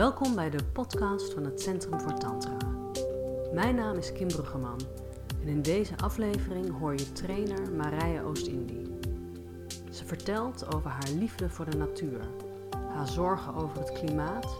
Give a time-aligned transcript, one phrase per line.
[0.00, 2.56] Welkom bij de podcast van het Centrum voor Tantra.
[3.52, 4.80] Mijn naam is Kim Bruggeman
[5.40, 8.98] en in deze aflevering hoor je trainer Marije Oost-Indie.
[9.90, 12.30] Ze vertelt over haar liefde voor de natuur,
[12.76, 14.56] haar zorgen over het klimaat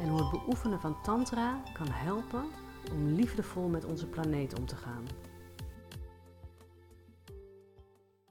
[0.00, 2.44] en hoe het beoefenen van Tantra kan helpen
[2.92, 5.06] om liefdevol met onze planeet om te gaan.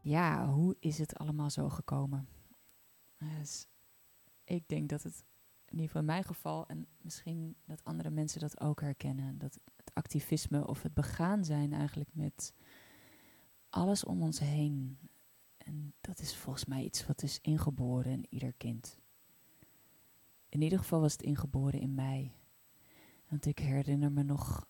[0.02, 2.28] Ja, hoe is het allemaal zo gekomen?
[3.18, 3.68] Dus
[4.44, 5.24] ik denk dat het
[5.76, 9.60] in ieder geval in mijn geval, en misschien dat andere mensen dat ook herkennen, dat
[9.76, 12.54] het activisme of het begaan zijn eigenlijk met
[13.70, 14.98] alles om ons heen.
[15.58, 19.00] En dat is volgens mij iets wat is ingeboren in ieder kind.
[20.50, 22.32] In ieder geval was het ingeboren in mij.
[23.28, 24.68] Want ik herinner me nog,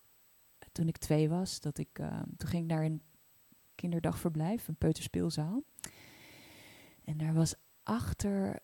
[0.72, 3.02] toen ik twee was, dat ik, uh, toen ging ik naar een
[3.74, 5.62] kinderdagverblijf, een peuterspeelzaal.
[7.04, 8.62] En daar was achter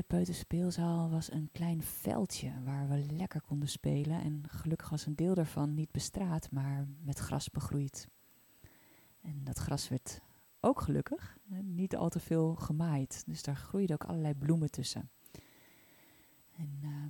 [0.00, 4.20] de peuterspeelzaal was een klein veldje waar we lekker konden spelen.
[4.20, 8.08] En gelukkig was een deel daarvan niet bestraat, maar met gras begroeid.
[9.20, 10.20] En dat gras werd
[10.60, 13.22] ook gelukkig niet al te veel gemaaid.
[13.26, 15.10] Dus daar groeiden ook allerlei bloemen tussen.
[16.56, 17.04] En uh,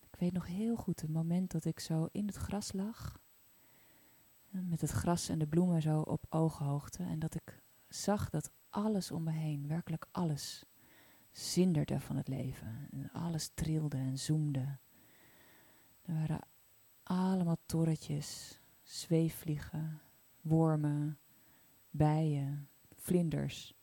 [0.00, 3.18] ik weet nog heel goed het moment dat ik zo in het gras lag.
[4.48, 7.02] Met het gras en de bloemen zo op ooghoogte.
[7.02, 10.64] En dat ik zag dat alles om me heen, werkelijk alles,
[11.34, 12.88] zinderde van het leven.
[12.90, 14.78] En alles trilde en zoemde.
[16.02, 16.40] Er waren
[17.02, 20.00] allemaal torretjes, zweefvliegen,
[20.40, 21.18] wormen,
[21.90, 23.74] bijen, vlinders.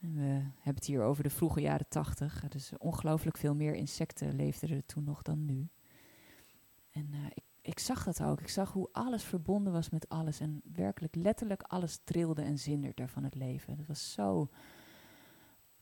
[0.00, 0.22] En we
[0.54, 2.48] hebben het hier over de vroege jaren tachtig.
[2.48, 5.68] Dus ongelooflijk veel meer insecten leefden er toen nog dan nu.
[6.90, 8.40] En uh, ik, ik zag dat ook.
[8.40, 10.40] Ik zag hoe alles verbonden was met alles.
[10.40, 13.76] En werkelijk letterlijk alles trilde en zinderde van het leven.
[13.76, 14.48] Dat was zo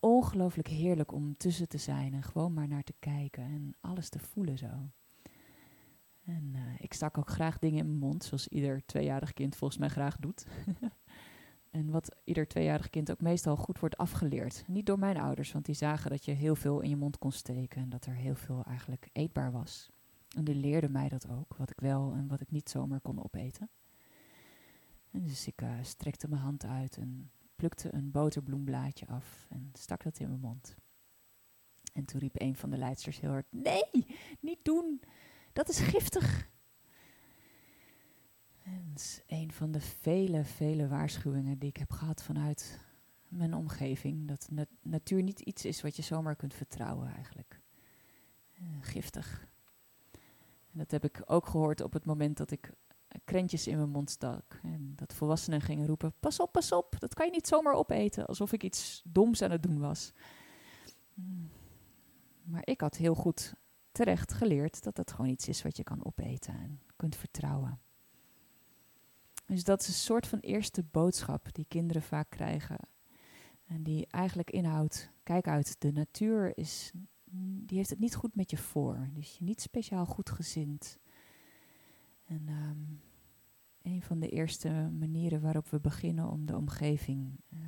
[0.00, 4.18] ongelooflijk heerlijk om tussen te zijn en gewoon maar naar te kijken en alles te
[4.18, 4.90] voelen zo.
[6.24, 9.80] En uh, ik stak ook graag dingen in mijn mond, zoals ieder tweejarig kind volgens
[9.80, 10.46] mij graag doet.
[11.70, 14.64] en wat ieder tweejarig kind ook meestal goed wordt afgeleerd.
[14.66, 17.32] Niet door mijn ouders, want die zagen dat je heel veel in je mond kon
[17.32, 19.90] steken en dat er heel veel eigenlijk eetbaar was.
[20.36, 23.22] En die leerden mij dat ook, wat ik wel en wat ik niet zomaar kon
[23.24, 23.70] opeten.
[25.10, 30.02] En dus ik uh, strekte mijn hand uit en plukte een boterbloemblaadje af en stak
[30.02, 30.76] dat in mijn mond.
[31.92, 34.06] En toen riep een van de leidsters heel hard: Nee,
[34.40, 35.00] niet doen,
[35.52, 36.50] dat is giftig.
[38.62, 42.80] En dat is een van de vele, vele waarschuwingen die ik heb gehad vanuit
[43.28, 44.28] mijn omgeving.
[44.28, 47.60] Dat nat natuur niet iets is wat je zomaar kunt vertrouwen, eigenlijk.
[48.60, 49.48] Uh, giftig.
[50.72, 52.72] En dat heb ik ook gehoord op het moment dat ik
[53.24, 54.60] krentjes in mijn mond stak.
[54.62, 58.26] En dat volwassenen gingen roepen: Pas op, pas op, dat kan je niet zomaar opeten.
[58.26, 60.12] Alsof ik iets doms aan het doen was.
[61.14, 61.50] Hmm.
[62.42, 63.54] Maar ik had heel goed
[63.92, 67.80] terecht geleerd dat dat gewoon iets is wat je kan opeten en kunt vertrouwen.
[69.46, 72.78] Dus dat is een soort van eerste boodschap die kinderen vaak krijgen.
[73.64, 76.92] En die eigenlijk inhoudt: kijk uit, de natuur is,
[77.64, 79.08] die heeft het niet goed met je voor.
[79.12, 80.98] Dus je niet speciaal goed gezind.
[82.28, 83.00] En um,
[83.82, 87.58] een van de eerste manieren waarop we beginnen om de omgeving uh,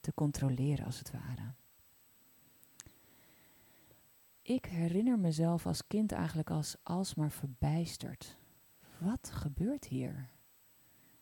[0.00, 1.54] te controleren, als het ware.
[4.42, 8.36] Ik herinner mezelf als kind eigenlijk als alsmaar verbijsterd.
[8.98, 10.30] Wat gebeurt hier?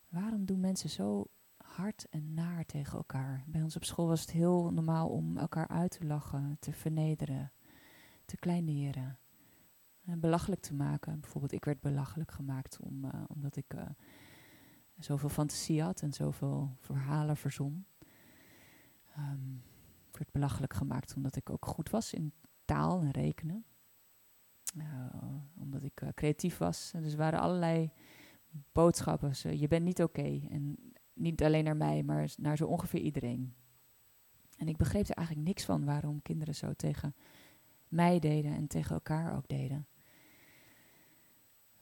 [0.09, 1.27] Waarom doen mensen zo
[1.57, 3.45] hard en naar tegen elkaar?
[3.47, 7.53] Bij ons op school was het heel normaal om elkaar uit te lachen, te vernederen,
[8.25, 9.19] te kleineren.
[10.09, 11.21] Eh, belachelijk te maken.
[11.21, 13.83] Bijvoorbeeld, ik werd belachelijk gemaakt om, uh, omdat ik uh,
[14.99, 17.87] zoveel fantasie had en zoveel verhalen verzon.
[19.19, 19.63] Um,
[20.11, 22.33] ik werd belachelijk gemaakt omdat ik ook goed was in
[22.65, 23.65] taal en rekenen.
[25.55, 26.93] omdat ik creatief was.
[27.00, 27.93] Dus er waren allerlei
[28.73, 29.59] boodschappen.
[29.59, 30.41] Je bent niet oké.
[30.50, 33.55] En niet alleen naar mij, maar naar zo ongeveer iedereen.
[34.56, 37.15] En ik begreep er eigenlijk niks van waarom kinderen zo tegen
[37.88, 39.87] mij deden en tegen elkaar ook deden.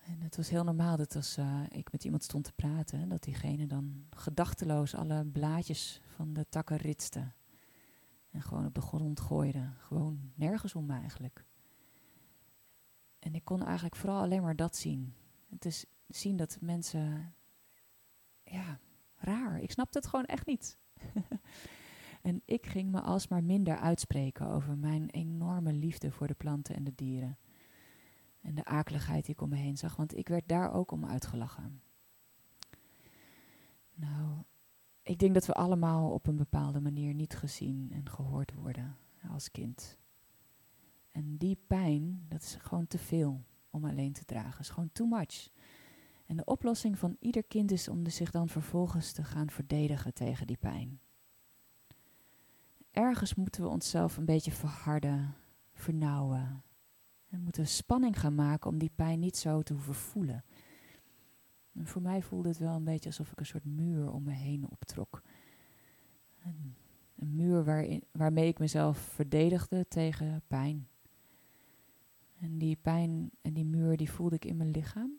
[0.06, 3.22] En het was heel normaal dat als uh, ik met iemand stond te praten, dat
[3.22, 7.32] diegene dan gedachteloos alle blaadjes van de takken ritste.
[8.30, 9.70] En gewoon op de grond gooide.
[9.78, 11.44] Gewoon nergens om eigenlijk.
[13.18, 15.14] En ik kon eigenlijk vooral alleen maar dat zien.
[15.50, 17.34] Het is zien dat mensen,
[18.42, 18.78] ja,
[19.16, 19.60] raar.
[19.60, 20.78] Ik snapte het gewoon echt niet.
[22.22, 26.84] en ik ging me alsmaar minder uitspreken over mijn enorme liefde voor de planten en
[26.84, 27.38] de dieren.
[28.46, 31.06] En de akeligheid die ik om me heen zag, want ik werd daar ook om
[31.06, 31.82] uitgelachen.
[33.94, 34.42] Nou,
[35.02, 38.96] ik denk dat we allemaal op een bepaalde manier niet gezien en gehoord worden
[39.30, 39.98] als kind.
[41.12, 44.60] En die pijn, dat is gewoon te veel om alleen te dragen.
[44.60, 45.50] Is gewoon too much.
[46.26, 50.46] En de oplossing van ieder kind is om zich dan vervolgens te gaan verdedigen tegen
[50.46, 51.00] die pijn.
[52.90, 55.34] Ergens moeten we onszelf een beetje verharden,
[55.72, 56.64] vernauwen.
[57.28, 60.44] En moeten spanning gaan maken om die pijn niet zo te hoeven voelen.
[61.72, 64.32] En voor mij voelde het wel een beetje alsof ik een soort muur om me
[64.32, 65.22] heen optrok.
[66.44, 66.74] Een,
[67.16, 70.88] een muur waarin, waarmee ik mezelf verdedigde tegen pijn.
[72.38, 75.18] En die pijn en die muur die voelde ik in mijn lichaam.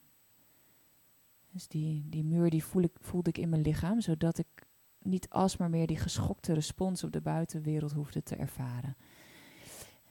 [1.52, 4.68] Dus die, die muur die voel ik, voelde ik in mijn lichaam, zodat ik
[5.00, 8.96] niet alsmaar meer die geschokte respons op de buitenwereld hoefde te ervaren.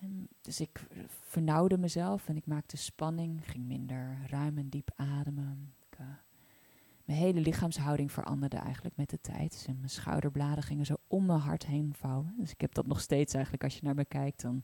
[0.00, 5.74] En dus ik vernauwde mezelf en ik maakte spanning, ging minder ruim en diep ademen.
[6.00, 6.06] Uh,
[7.04, 9.50] mijn hele lichaamshouding veranderde eigenlijk met de tijd.
[9.50, 12.34] Dus mijn schouderbladen gingen zo om mijn hart heen vouwen.
[12.38, 13.64] Dus ik heb dat nog steeds eigenlijk.
[13.64, 14.62] Als je naar me kijkt, dan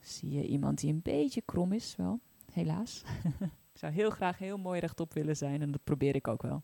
[0.00, 2.20] zie je iemand die een beetje krom is, wel,
[2.52, 3.02] helaas.
[3.72, 6.62] ik zou heel graag heel mooi rechtop willen zijn en dat probeer ik ook wel.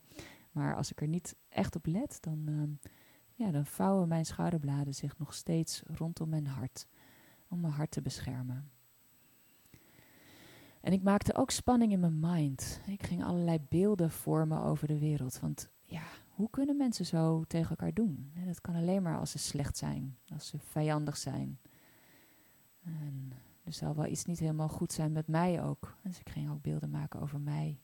[0.52, 2.88] Maar als ik er niet echt op let, dan, uh,
[3.34, 6.86] ja, dan vouwen mijn schouderbladen zich nog steeds rondom mijn hart.
[7.50, 8.70] Om mijn hart te beschermen.
[10.80, 12.80] En ik maakte ook spanning in mijn mind.
[12.86, 15.40] Ik ging allerlei beelden vormen over de wereld.
[15.40, 18.32] Want ja, hoe kunnen mensen zo tegen elkaar doen?
[18.46, 21.58] dat kan alleen maar als ze slecht zijn, als ze vijandig zijn.
[22.82, 23.32] En
[23.64, 25.96] er zal wel iets niet helemaal goed zijn met mij ook.
[26.02, 27.80] Dus ik ging ook beelden maken over mij.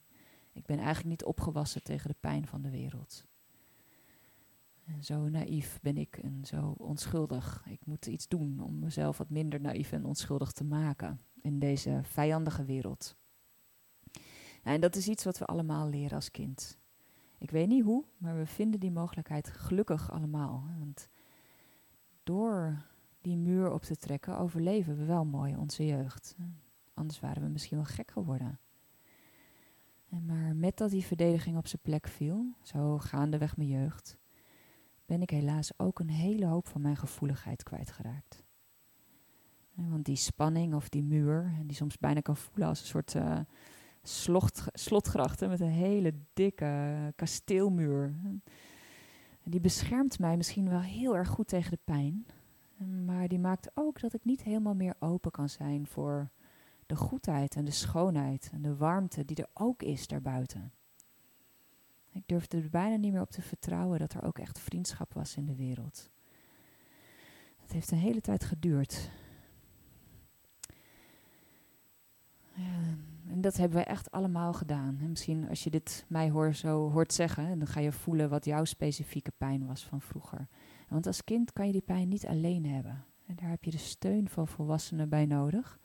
[0.53, 3.25] Ik ben eigenlijk niet opgewassen tegen de pijn van de wereld.
[4.87, 7.65] En zo naïef ben ik en zo onschuldig.
[7.69, 12.01] Ik moet iets doen om mezelf wat minder naïef en onschuldig te maken in deze
[12.03, 13.17] vijandige wereld.
[14.63, 16.79] En dat is iets wat we allemaal leren als kind.
[17.39, 20.65] Ik weet niet hoe, maar we vinden die mogelijkheid gelukkig allemaal.
[20.79, 21.09] Want
[22.23, 22.85] door
[23.21, 26.37] die muur op te trekken, overleven we wel mooi onze jeugd.
[26.95, 28.59] Anders waren we misschien wel gek geworden.
[30.09, 34.19] En maar met dat die verdediging op zijn plek viel, zo gaandeweg mijn jeugd,
[35.07, 38.45] ben ik helaas ook een hele hoop van mijn gevoeligheid kwijtgeraakt.
[39.75, 43.39] Want die spanning of die muur, die soms bijna kan voelen als een soort uh,
[44.73, 48.15] slotgrachten met een hele dikke kasteelmuur.
[49.43, 52.27] Die beschermt mij misschien wel heel erg goed tegen de pijn,
[53.05, 56.31] maar die maakt ook dat ik niet helemaal meer open kan zijn voor
[56.87, 60.73] de goedheid en de schoonheid en de warmte die er ook is daarbuiten.
[62.17, 65.37] Ik durfde er bijna niet meer op te vertrouwen dat er ook echt vriendschap was
[65.37, 66.11] in de wereld.
[67.63, 69.11] Het heeft een hele tijd geduurd.
[73.29, 74.99] En dat hebben we echt allemaal gedaan.
[75.01, 78.45] En misschien als je dit mij hoor, zo hoort zeggen, dan ga je voelen wat
[78.45, 80.49] jouw specifieke pijn was van vroeger.
[80.89, 83.05] Want als kind kan je die pijn niet alleen hebben.
[83.27, 85.79] En daar heb je de steun van volwassenen bij nodig.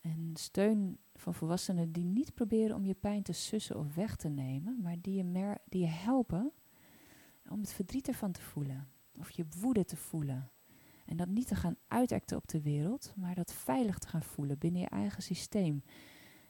[0.00, 4.28] En steun van volwassenen die niet proberen om je pijn te sussen of weg te
[4.28, 6.52] nemen, maar die je, mer die je helpen
[7.48, 8.88] om het verdriet ervan te voelen.
[9.18, 10.50] Of je woede te voelen.
[11.06, 14.58] En dat niet te gaan uitacten op de wereld, maar dat veilig te gaan voelen
[14.58, 15.82] binnen je eigen systeem.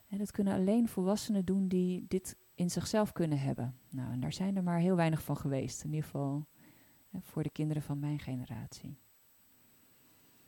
[0.07, 3.77] En dat kunnen alleen volwassenen doen die dit in zichzelf kunnen hebben.
[3.91, 5.85] Nou, en daar zijn er maar heel weinig van geweest.
[5.85, 6.47] In ieder geval
[7.21, 8.99] voor de kinderen van mijn generatie.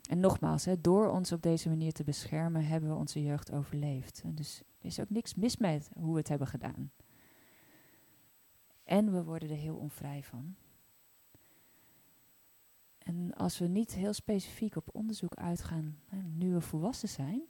[0.07, 4.21] En nogmaals, hè, door ons op deze manier te beschermen, hebben we onze jeugd overleefd.
[4.23, 6.91] En dus er is ook niks mis met hoe we het hebben gedaan.
[8.83, 10.55] En we worden er heel onvrij van.
[12.97, 17.41] En als we niet heel specifiek op onderzoek uitgaan, hè, nu we volwassen zijn,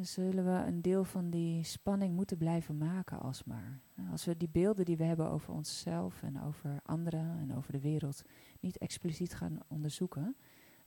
[0.00, 3.80] zullen we een deel van die spanning moeten blijven maken alsmaar.
[4.10, 7.80] Als we die beelden die we hebben over onszelf en over anderen en over de
[7.80, 8.22] wereld
[8.60, 10.36] niet expliciet gaan onderzoeken,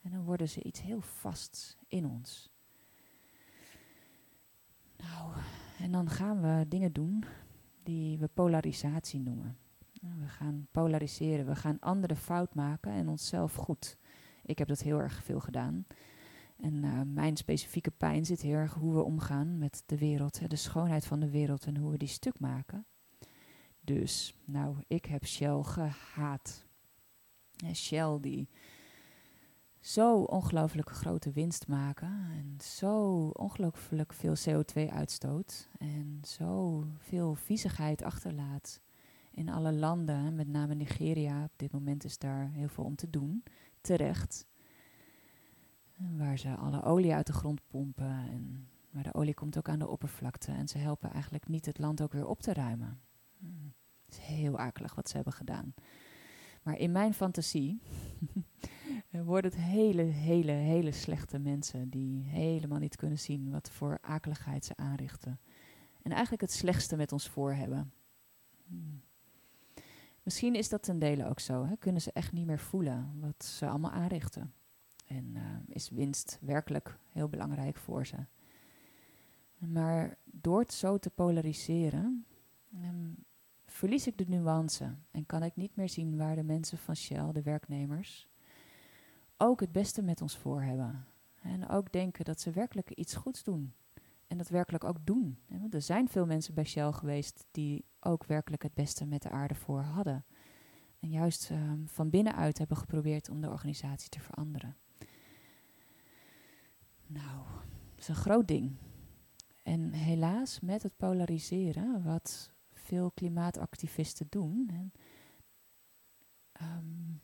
[0.05, 2.53] en dan worden ze iets heel vasts in ons.
[4.97, 5.31] Nou,
[5.79, 7.23] en dan gaan we dingen doen
[7.83, 9.57] die we polarisatie noemen.
[10.01, 13.97] Nou, we gaan polariseren, we gaan anderen fout maken en onszelf goed.
[14.43, 15.85] Ik heb dat heel erg veel gedaan.
[16.55, 20.55] En uh, mijn specifieke pijn zit heel erg hoe we omgaan met de wereld, de
[20.55, 22.85] schoonheid van de wereld en hoe we die stuk maken.
[23.81, 26.67] Dus, nou, ik heb Shell gehaat.
[27.73, 28.49] Shell die
[29.85, 38.03] zo ongelooflijk grote winst maken en zo ongelooflijk veel CO2 uitstoot en zo veel viezigheid
[38.03, 38.81] achterlaat
[39.31, 41.43] in alle landen, met name Nigeria.
[41.43, 43.43] Op dit moment is daar heel veel om te doen,
[43.81, 44.45] terecht.
[45.95, 49.79] Waar ze alle olie uit de grond pompen en maar de olie komt ook aan
[49.79, 52.99] de oppervlakte en ze helpen eigenlijk niet het land ook weer op te ruimen.
[54.05, 55.73] Het is heel akelig wat ze hebben gedaan.
[56.63, 57.81] Maar in mijn fantasie
[59.09, 64.65] worden het hele, hele, hele slechte mensen die helemaal niet kunnen zien wat voor akeligheid
[64.65, 65.39] ze aanrichten.
[66.01, 67.91] En eigenlijk het slechtste met ons voor hebben.
[68.67, 69.01] Hmm.
[70.23, 71.65] Misschien is dat ten dele ook zo.
[71.65, 71.75] Hè?
[71.75, 74.53] Kunnen ze echt niet meer voelen wat ze allemaal aanrichten.
[75.05, 78.17] En uh, is winst werkelijk heel belangrijk voor ze.
[79.57, 82.25] Maar door het zo te polariseren,
[82.83, 83.15] um,
[83.65, 87.31] verlies ik de nuance en kan ik niet meer zien waar de mensen van Shell,
[87.31, 88.27] de werknemers,
[89.37, 91.05] ook het beste met ons voor hebben.
[91.41, 93.73] En ook denken dat ze werkelijk iets goeds doen.
[94.27, 95.37] En dat werkelijk ook doen.
[95.47, 99.29] Want er zijn veel mensen bij Shell geweest die ook werkelijk het beste met de
[99.29, 100.25] aarde voor hadden.
[100.99, 104.77] En juist um, van binnenuit hebben geprobeerd om de organisatie te veranderen.
[107.07, 108.75] Nou, dat is een groot ding.
[109.63, 114.91] En helaas met het polariseren, wat veel klimaatactivisten doen, en,
[116.61, 117.21] um,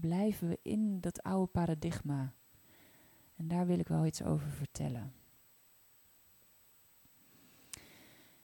[0.00, 2.34] blijven we in dat oude paradigma.
[3.36, 5.12] En daar wil ik wel iets over vertellen.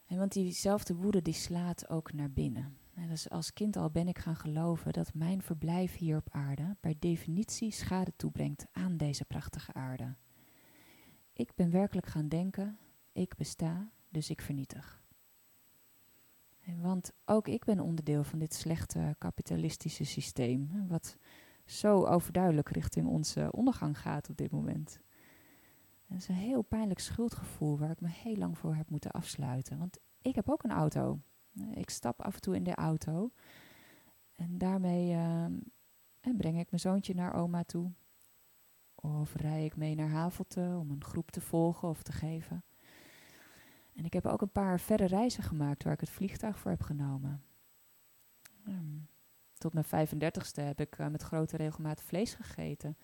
[0.05, 2.77] En want diezelfde woede die slaat ook naar binnen.
[2.93, 6.75] En dus als kind al ben ik gaan geloven dat mijn verblijf hier op aarde
[6.79, 10.15] per definitie schade toebrengt aan deze prachtige aarde.
[11.33, 12.77] Ik ben werkelijk gaan denken,
[13.11, 15.03] ik besta, dus ik vernietig.
[16.59, 21.17] En want ook ik ben onderdeel van dit slechte kapitalistische systeem, wat
[21.67, 24.99] zo overduidelijk richting onze ondergang gaat op dit moment.
[26.07, 29.77] Dat is een heel pijnlijk schuldgevoel waar ik me heel lang voor heb moeten afsluiten.
[29.77, 31.19] Want ik heb ook een auto.
[31.73, 33.31] Ik stap af en toe in de auto.
[34.35, 35.45] En daarmee uh,
[36.37, 37.91] breng ik mijn zoontje naar oma toe.
[38.95, 42.63] Of rij ik mee naar Havelte om een groep te volgen of te geven.
[43.93, 46.81] En ik heb ook een paar verre reizen gemaakt waar ik het vliegtuig voor heb
[46.81, 47.43] genomen.
[48.67, 49.07] Um,
[49.57, 52.97] tot mijn 35ste heb ik uh, met grote regelmaat vlees gegeten.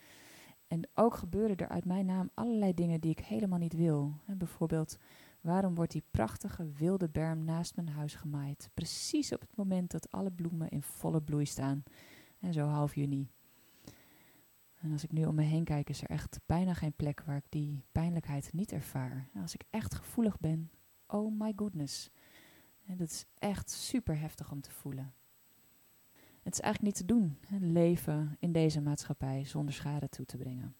[0.67, 4.13] En ook gebeuren er uit mijn naam allerlei dingen die ik helemaal niet wil.
[4.25, 4.97] En bijvoorbeeld,
[5.41, 8.69] waarom wordt die prachtige wilde berm naast mijn huis gemaaid?
[8.73, 11.83] Precies op het moment dat alle bloemen in volle bloei staan.
[12.39, 13.29] En zo half juni.
[14.75, 17.37] En als ik nu om me heen kijk, is er echt bijna geen plek waar
[17.37, 19.29] ik die pijnlijkheid niet ervaar.
[19.41, 20.71] Als ik echt gevoelig ben,
[21.07, 22.09] oh my goodness.
[22.85, 25.13] En dat is echt super heftig om te voelen.
[26.43, 27.37] Het is eigenlijk niet te doen,
[27.71, 30.75] leven in deze maatschappij zonder schade toe te brengen.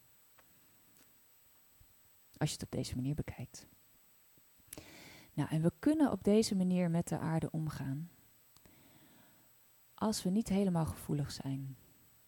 [2.38, 3.67] Als je het op deze manier bekijkt.
[5.34, 8.10] Nou, en we kunnen op deze manier met de aarde omgaan.
[9.93, 11.77] Als we niet helemaal gevoelig zijn.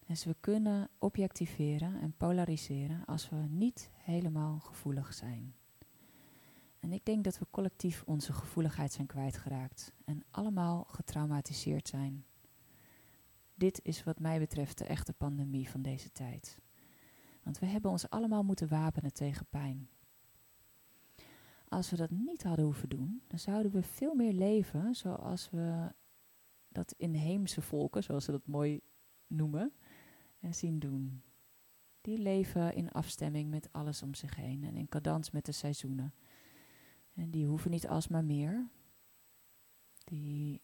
[0.06, 5.56] Dus we kunnen objectiveren en polariseren als we niet helemaal gevoelig zijn.
[6.80, 12.26] En ik denk dat we collectief onze gevoeligheid zijn kwijtgeraakt en allemaal getraumatiseerd zijn.
[13.58, 16.60] Dit is wat mij betreft de echte pandemie van deze tijd.
[17.44, 19.90] Want we hebben ons allemaal moeten wapenen tegen pijn.
[21.68, 25.94] Als we dat niet hadden hoeven doen, dan zouden we veel meer leven zoals we
[26.68, 28.82] dat inheemse volken, zoals ze dat mooi
[29.28, 29.74] noemen,
[30.40, 31.24] eh, zien doen.
[32.02, 36.14] Die leven in afstemming met alles om zich heen en in cadans met de seizoenen.
[37.14, 38.70] En die hoeven niet alsmaar meer.
[40.04, 40.62] Die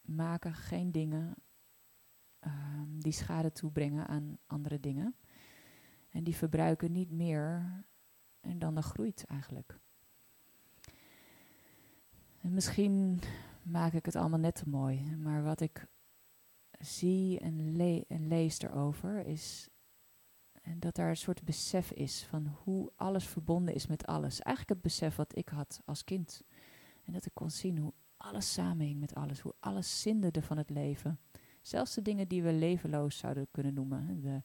[0.00, 1.34] maken geen dingen
[2.46, 5.16] um, die schade toebrengen aan andere dingen.
[6.08, 7.84] En die verbruiken niet meer
[8.40, 9.78] en dan er groeit eigenlijk.
[12.40, 13.20] En misschien
[13.62, 15.86] maak ik het allemaal net te mooi, maar wat ik
[16.78, 19.70] zie en, le en lees erover is
[20.66, 24.40] en dat daar een soort besef is van hoe alles verbonden is met alles.
[24.40, 26.42] Eigenlijk het besef wat ik had als kind.
[27.04, 30.70] En dat ik kon zien hoe alles samenhing met alles, hoe alles zinderde van het
[30.70, 31.18] leven.
[31.66, 34.20] Zelfs de dingen die we levenloos zouden kunnen noemen.
[34.20, 34.42] De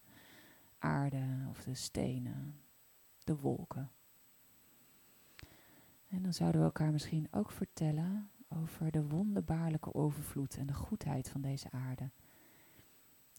[0.78, 2.62] aarde of de stenen,
[3.24, 3.92] de wolken.
[6.08, 11.30] En dan zouden we elkaar misschien ook vertellen over de wonderbaarlijke overvloed en de goedheid
[11.30, 12.10] van deze aarde.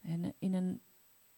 [0.01, 0.81] En in een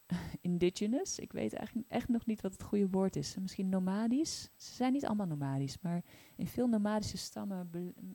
[0.52, 3.36] indigenous, ik weet eigenlijk echt nog niet wat het goede woord is.
[3.36, 4.42] Misschien nomadisch.
[4.56, 6.04] Ze zijn niet allemaal nomadisch, maar
[6.36, 7.70] in veel nomadische stammen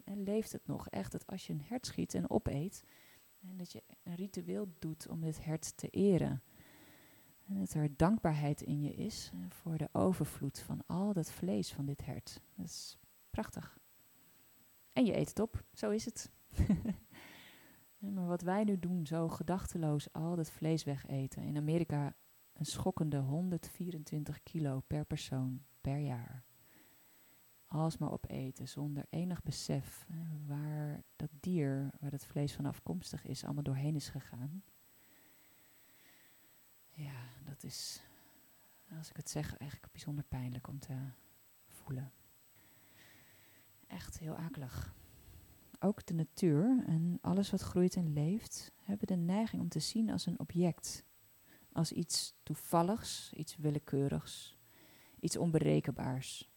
[0.05, 2.85] leeft het nog echt dat als je een hert schiet en opeet,
[3.41, 6.43] en dat je een ritueel doet om dit hert te eren.
[7.47, 11.73] En dat er dankbaarheid in je is eh, voor de overvloed van al dat vlees
[11.73, 12.41] van dit hert.
[12.55, 12.99] Dat is
[13.31, 13.79] prachtig.
[14.93, 16.31] En je eet het op, zo is het.
[18.15, 21.43] maar wat wij nu doen, zo gedachteloos al dat vlees wegeten.
[21.43, 22.15] In Amerika
[22.53, 26.50] een schokkende 124 kilo per persoon per jaar
[27.71, 30.07] alsmaar opeten zonder enig besef
[30.47, 34.63] waar dat dier, waar het vlees van afkomstig is, allemaal doorheen is gegaan.
[36.91, 38.03] ja, dat is,
[38.99, 40.97] als ik het zeg, eigenlijk bijzonder pijnlijk om te
[41.67, 42.13] voelen.
[43.87, 44.95] Echt heel akelig.
[45.79, 50.11] Ook de natuur en alles wat groeit en leeft, hebben de neiging om te zien
[50.11, 51.05] als een object.
[51.73, 54.59] Als iets toevalligs, iets willekeurigs,
[55.21, 56.50] iets onberekenbaars.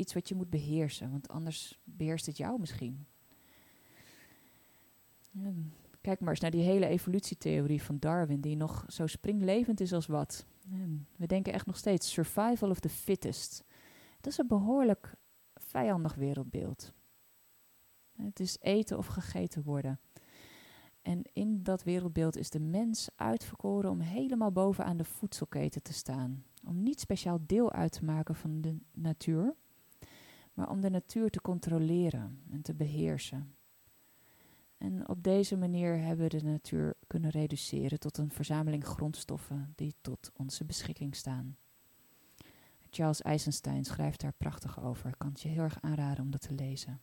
[0.00, 3.06] Iets wat je moet beheersen, want anders beheerst het jou misschien.
[6.00, 10.06] Kijk maar eens naar die hele evolutietheorie van Darwin, die nog zo springlevend is als
[10.06, 10.46] wat.
[11.16, 13.64] we denken echt nog steeds survival of the fittest.
[14.20, 15.14] Dat is een behoorlijk
[15.54, 16.92] vijandig wereldbeeld.
[18.16, 20.00] Het is eten of gegeten worden.
[21.02, 26.44] En in dat wereldbeeld is de mens uitverkoren om helemaal bovenaan de voedselketen te staan.
[26.64, 29.54] Om niet speciaal deel uit te maken van de natuur,
[30.60, 33.54] maar om de natuur te controleren en te beheersen.
[34.78, 39.94] En op deze manier hebben we de natuur kunnen reduceren tot een verzameling grondstoffen die
[40.00, 41.56] tot onze beschikking staan.
[42.90, 45.08] Charles Eisenstein schrijft daar prachtig over.
[45.08, 47.00] Ik kan het je heel erg aanraden om dat te lezen.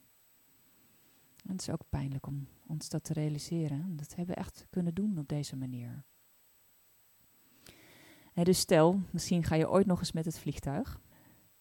[1.46, 3.96] En het is ook pijnlijk om ons dat te realiseren.
[3.96, 6.04] Dat hebben we echt kunnen doen op deze manier.
[8.34, 11.00] dus stel, misschien ga je ooit nog eens met het vliegtuig.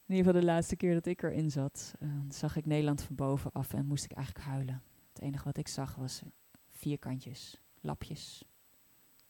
[0.06, 3.16] In ieder geval de laatste keer dat ik erin zat, uh, zag ik Nederland van
[3.16, 4.82] bovenaf en moest ik eigenlijk huilen.
[5.12, 6.22] Het enige wat ik zag was
[6.68, 8.44] vierkantjes, lapjes.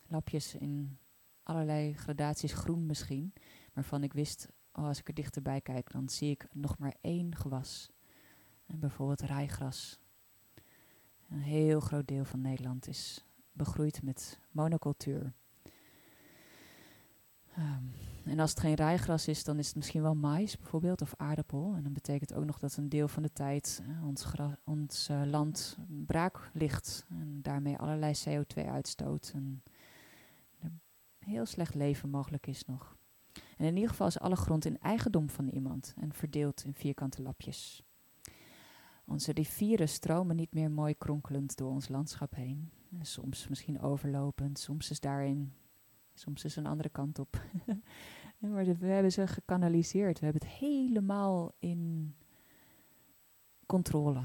[0.06, 0.98] Lapjes in
[1.42, 3.32] allerlei gradaties groen misschien,
[3.72, 7.36] waarvan ik wist, oh, als ik er dichterbij kijk, dan zie ik nog maar één
[7.36, 7.90] gewas.
[8.66, 9.98] En bijvoorbeeld rijgras.
[11.28, 15.32] Een heel groot deel van Nederland is begroeid met monocultuur.
[17.56, 17.84] Ehm,
[18.24, 21.74] en als het geen rijgras is, dan is het misschien wel mais bijvoorbeeld of aardappel.
[21.76, 24.26] En dan betekent ook nog dat een deel van de tijd uh, ons,
[24.64, 27.06] ons uh, land braak ligt.
[27.08, 29.30] En daarmee allerlei CO2 uitstoot.
[29.34, 29.62] En
[30.58, 30.70] er
[31.18, 32.96] heel slecht leven mogelijk is nog.
[33.56, 37.22] En in ieder geval is alle grond in eigendom van iemand en verdeeld in vierkante
[37.22, 37.82] lapjes.
[39.04, 42.70] Onze rivieren stromen niet meer mooi kronkelend door ons landschap heen.
[43.00, 45.52] Soms misschien overlopend, soms is daarin,
[46.18, 47.40] soms is een andere kant op.
[48.38, 50.18] maar we hebben ze gekanaliseerd.
[50.18, 52.14] We hebben het helemaal in
[53.66, 54.22] controle.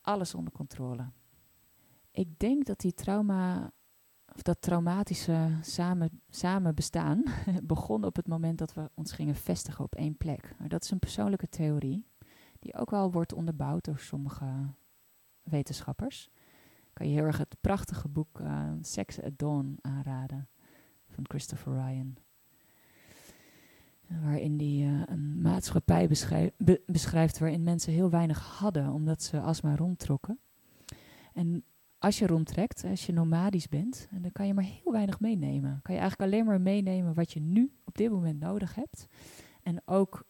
[0.00, 1.10] Alles onder controle.
[2.10, 3.72] Ik denk dat die trauma,
[4.34, 7.24] of dat traumatische samen, samen bestaan,
[7.62, 10.54] begon op het moment dat we ons gingen vestigen op één plek.
[10.58, 12.06] Maar dat is een persoonlijke theorie
[12.58, 14.46] die ook wel wordt onderbouwd door sommige
[15.42, 16.30] wetenschappers.
[16.92, 20.48] Kan je heel erg het prachtige boek uh, Sex at Dawn aanraden
[21.16, 22.16] van Christopher Ryan.
[24.22, 26.08] Waarin hij uh, een maatschappij
[26.86, 30.38] beschrijft waarin mensen heel weinig hadden omdat ze astma rondtrokken.
[31.32, 31.64] En
[31.98, 35.80] als je rondtrekt, als je nomadisch bent, dan kan je maar heel weinig meenemen.
[35.82, 39.06] Kan je eigenlijk alleen maar meenemen wat je nu op dit moment nodig hebt.
[39.62, 40.24] En ook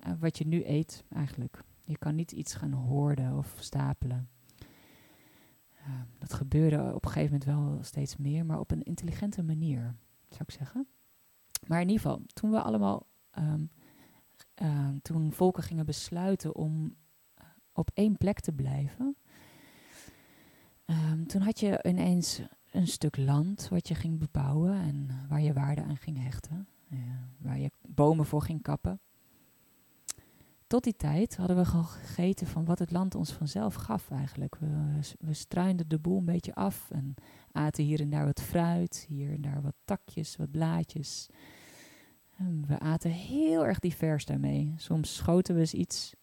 [0.00, 1.62] eh, wat je nu eet eigenlijk.
[1.84, 4.28] Je kan niet iets gaan hoorden of stapelen.
[6.18, 9.94] Dat gebeurde op een gegeven moment wel steeds meer, maar op een intelligente manier,
[10.28, 10.86] zou ik zeggen.
[11.66, 13.06] Maar in ieder geval, toen we allemaal,
[13.38, 13.70] um,
[15.02, 16.96] toen volken gingen besluiten om
[17.34, 19.16] eh, op één plek te blijven,
[21.26, 22.40] toen had je ineens
[22.70, 26.68] een stuk land wat je ging bebouwen en waar je waarde aan ging hechten,
[27.38, 29.00] waar je bomen voor ging kappen.
[30.70, 34.56] Tot die tijd hadden we gewoon gegeten van wat het land ons vanzelf gaf eigenlijk.
[34.56, 37.14] We, we struinden de boel een beetje af en
[37.52, 41.28] aten hier en daar wat fruit, hier en daar wat takjes, wat blaadjes.
[42.36, 44.74] En we aten heel erg divers daarmee.
[44.76, 46.14] Soms schoten we eens iets.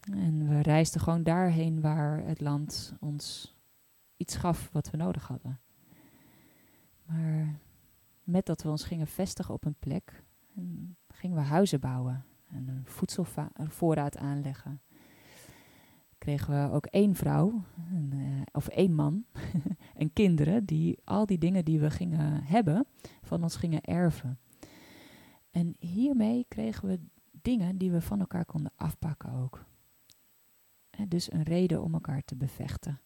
[0.00, 3.56] En we reisden gewoon daarheen waar het land ons
[4.16, 5.60] iets gaf wat we nodig hadden.
[7.04, 7.58] Maar
[8.22, 10.22] met dat we ons gingen vestigen op een plek,
[11.08, 14.80] gingen we huizen bouwen en een voedselvoorraad aanleggen.
[16.18, 19.24] Kregen we ook één vrouw, uh, of één man
[19.94, 22.86] en kinderen die al die dingen die we gingen hebben
[23.22, 24.38] van ons gingen erven.
[25.50, 29.64] En hiermee kregen we dingen die we van elkaar konden afpakken ook.
[30.90, 33.00] En dus een reden om elkaar te bevechten.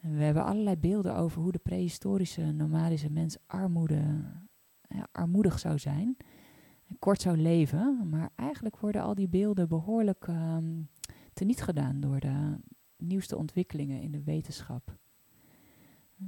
[0.00, 4.24] En we hebben allerlei beelden over hoe de prehistorische nomadische mens armoede,
[4.88, 6.16] ja, armoedig zou zijn
[6.98, 8.08] kort zou leven.
[8.08, 10.88] Maar eigenlijk worden al die beelden behoorlijk um,
[11.32, 12.56] teniet gedaan door de
[12.96, 14.98] nieuwste ontwikkelingen in de wetenschap.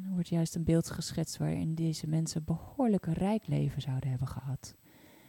[0.05, 4.75] er wordt juist een beeld geschetst waarin deze mensen behoorlijk rijk leven zouden hebben gehad.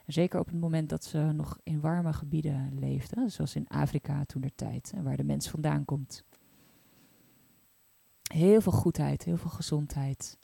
[0.06, 4.42] zeker op het moment dat ze nog in warme gebieden leefden, zoals in Afrika toen
[4.42, 6.24] der tijd, waar de mens vandaan komt.
[8.34, 10.38] Heel veel goedheid, heel veel gezondheid.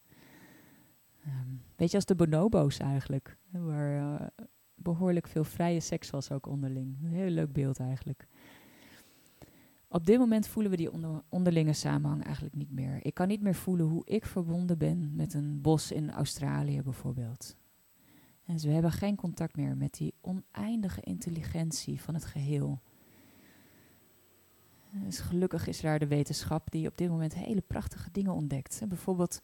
[1.27, 4.27] Um, beetje als de bonobo's eigenlijk, waar uh,
[4.83, 6.97] behoorlijk veel vrije seks was ook onderling.
[7.03, 8.27] Een heel leuk beeld eigenlijk.
[9.87, 10.91] Op dit moment voelen we die
[11.29, 12.99] onderlinge samenhang eigenlijk niet meer.
[13.01, 17.55] Ik kan niet meer voelen hoe ik verbonden ben met een bos in Australië bijvoorbeeld.
[18.45, 22.81] En dus we hebben geen contact meer met die oneindige intelligentie van het geheel.
[24.89, 28.81] Dus gelukkig is daar de wetenschap die op dit moment hele prachtige dingen ontdekt.
[28.87, 29.41] bijvoorbeeld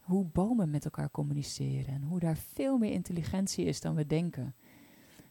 [0.00, 4.54] hoe bomen met elkaar communiceren en hoe daar veel meer intelligentie is dan we denken.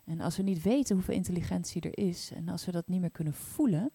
[0.08, 3.12] En als we niet weten hoeveel intelligentie er is en als we dat niet meer
[3.12, 3.92] kunnen voelen,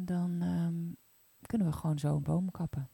[0.00, 0.96] dan um,
[1.40, 2.88] kunnen we gewoon zo een boom kappen.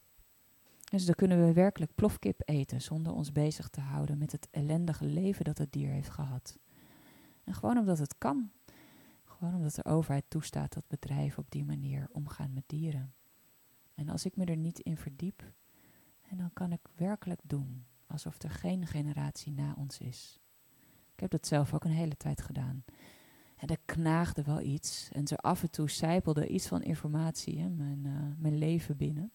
[0.85, 5.05] Dus dan kunnen we werkelijk plofkip eten zonder ons bezig te houden met het ellendige
[5.05, 6.59] leven dat het dier heeft gehad.
[7.45, 8.51] En gewoon omdat het kan.
[9.25, 13.15] Gewoon omdat de overheid toestaat dat bedrijven op die manier omgaan met dieren.
[13.95, 15.53] En als ik me er niet in verdiep,
[16.37, 20.44] dan kan ik werkelijk doen alsof er geen generatie na ons is.
[21.15, 22.85] Ik heb dat zelf ook een hele tijd gedaan.
[23.57, 25.09] En er knaagde wel iets.
[25.13, 29.33] En zo af en toe zijpelde iets van informatie in mijn, uh, mijn leven binnen.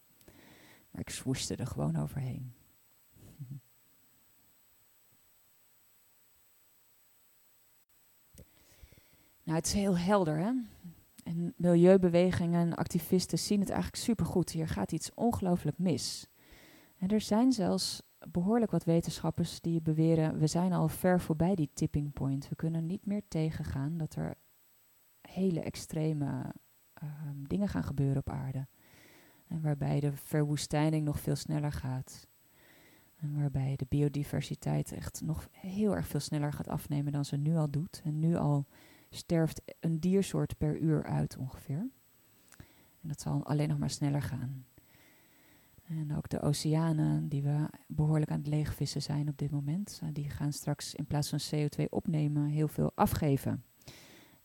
[0.91, 2.53] Maar ik swoeste er gewoon overheen.
[9.43, 10.51] nou, het is heel helder, hè?
[11.23, 14.49] En milieubewegingen en activisten zien het eigenlijk supergoed.
[14.49, 16.27] Hier gaat iets ongelooflijk mis.
[16.97, 21.69] En er zijn zelfs behoorlijk wat wetenschappers die beweren, we zijn al ver voorbij die
[21.73, 22.49] tipping point.
[22.49, 24.35] We kunnen niet meer tegengaan dat er
[25.21, 26.53] hele extreme
[26.93, 28.67] ehm, dingen gaan gebeuren op aarde.
[29.47, 32.27] En waarbij de verwoestijning nog veel sneller gaat.
[33.15, 37.55] En waarbij de biodiversiteit echt nog heel erg veel sneller gaat afnemen dan ze nu
[37.55, 38.01] al doet.
[38.03, 38.65] En nu al
[39.09, 41.89] sterft een diersoort per uur uit ongeveer.
[43.01, 44.65] En dat zal alleen nog maar sneller gaan.
[45.89, 50.09] En ook de oceanen, die we behoorlijk aan het leegvissen zijn op dit moment, eh,
[50.13, 53.63] die gaan straks in plaats van CO2 opnemen heel veel afgeven.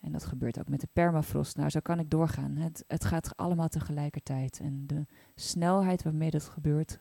[0.01, 1.57] En dat gebeurt ook met de permafrost.
[1.57, 2.57] Nou, zo kan ik doorgaan.
[2.57, 4.61] Het, het gaat allemaal tegelijkertijd.
[4.61, 7.01] En de snelheid waarmee dat gebeurt,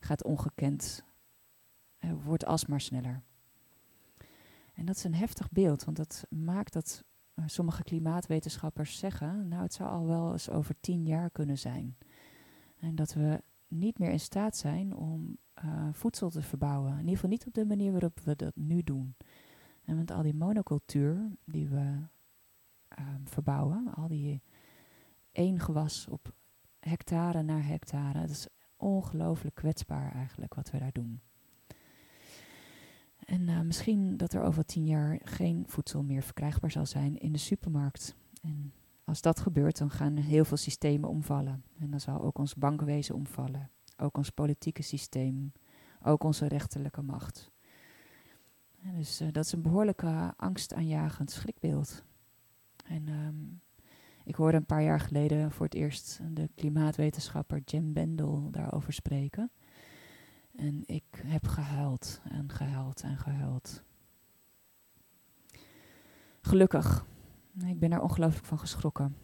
[0.00, 1.04] gaat ongekend.
[2.00, 3.22] Uh, wordt alsmaar sneller.
[4.74, 9.62] En dat is een heftig beeld, want dat maakt dat uh, sommige klimaatwetenschappers zeggen, nou
[9.62, 11.96] het zou al wel eens over tien jaar kunnen zijn.
[12.78, 16.92] En dat we niet meer in staat zijn om uh, voedsel te verbouwen.
[16.92, 19.14] In ieder geval niet op de manier waarop we dat nu doen.
[19.84, 21.98] En want al die monocultuur die we
[22.98, 24.42] um, verbouwen, al die
[25.32, 26.32] één gewas op
[26.80, 31.20] hectare naar hectare, dat is ongelooflijk kwetsbaar eigenlijk wat we daar doen.
[33.18, 37.32] En uh, misschien dat er over tien jaar geen voedsel meer verkrijgbaar zal zijn in
[37.32, 38.16] de supermarkt.
[38.42, 38.72] En
[39.06, 41.64] als dat gebeurt, dan gaan heel veel systemen omvallen.
[41.78, 43.70] En dan zal ook ons bankwezen omvallen.
[43.96, 45.52] Ook ons politieke systeem.
[46.02, 47.50] Ook onze rechterlijke macht.
[48.80, 52.04] dus uh, dat is een behoorlijke angstaanjagend schrikbeeld.
[52.84, 53.60] En um,
[54.24, 59.50] ik hoorde een paar jaar geleden voor het eerst de klimaatwetenschapper Jim Bendel daarover spreken.
[60.56, 63.82] En ik heb gehuild en gehuild en gehuild.
[66.40, 67.06] Gelukkig
[67.64, 69.16] ik ben er ongelooflijk van geschrokken.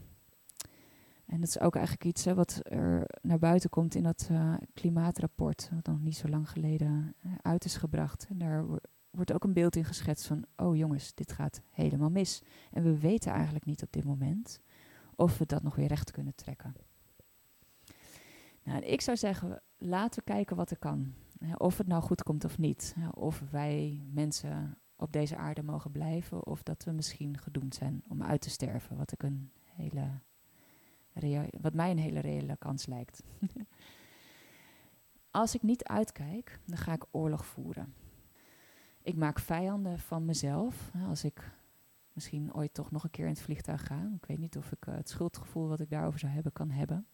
[1.27, 4.55] En dat is ook eigenlijk iets hè, wat er naar buiten komt in dat uh,
[4.75, 8.27] klimaatrapport, wat nog niet zo lang geleden uh, uit is gebracht.
[8.29, 8.65] En daar
[9.11, 12.43] wordt ook een beeld in geschetst van, oh jongens, dit gaat helemaal mis.
[12.71, 14.61] En we weten eigenlijk niet op dit moment
[15.17, 16.75] of we dat nog weer recht kunnen trekken.
[18.63, 21.15] Nou, ik zou zeggen, laten we kijken wat er kan.
[21.57, 22.95] Of het nou goed komt of niet.
[23.15, 28.23] Of wij mensen op deze aarde mogen blijven of dat we misschien gedoemd zijn om
[28.23, 30.21] uit te sterven, wat, ik een hele
[31.61, 33.23] wat mij een hele reële kans lijkt.
[35.31, 37.95] Als ik niet uitkijk, dan ga ik oorlog voeren.
[39.03, 40.91] Ik maak vijanden van mezelf.
[41.09, 41.51] Als ik
[42.13, 44.11] misschien ooit toch nog een keer in het vliegtuig ga.
[44.17, 47.07] Ik weet niet of ik uh, het schuldgevoel wat ik daarover zou hebben kan hebben.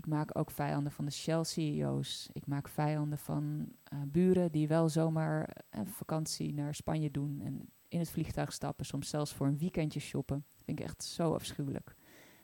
[0.00, 2.28] Ik maak ook vijanden van de Shell-CEO's.
[2.32, 7.68] Ik maak vijanden van uh, buren die wel zomaar eh, vakantie naar Spanje doen en
[7.88, 10.44] in het vliegtuig stappen, soms zelfs voor een weekendje shoppen.
[10.62, 11.96] Vind ik echt zo afschuwelijk.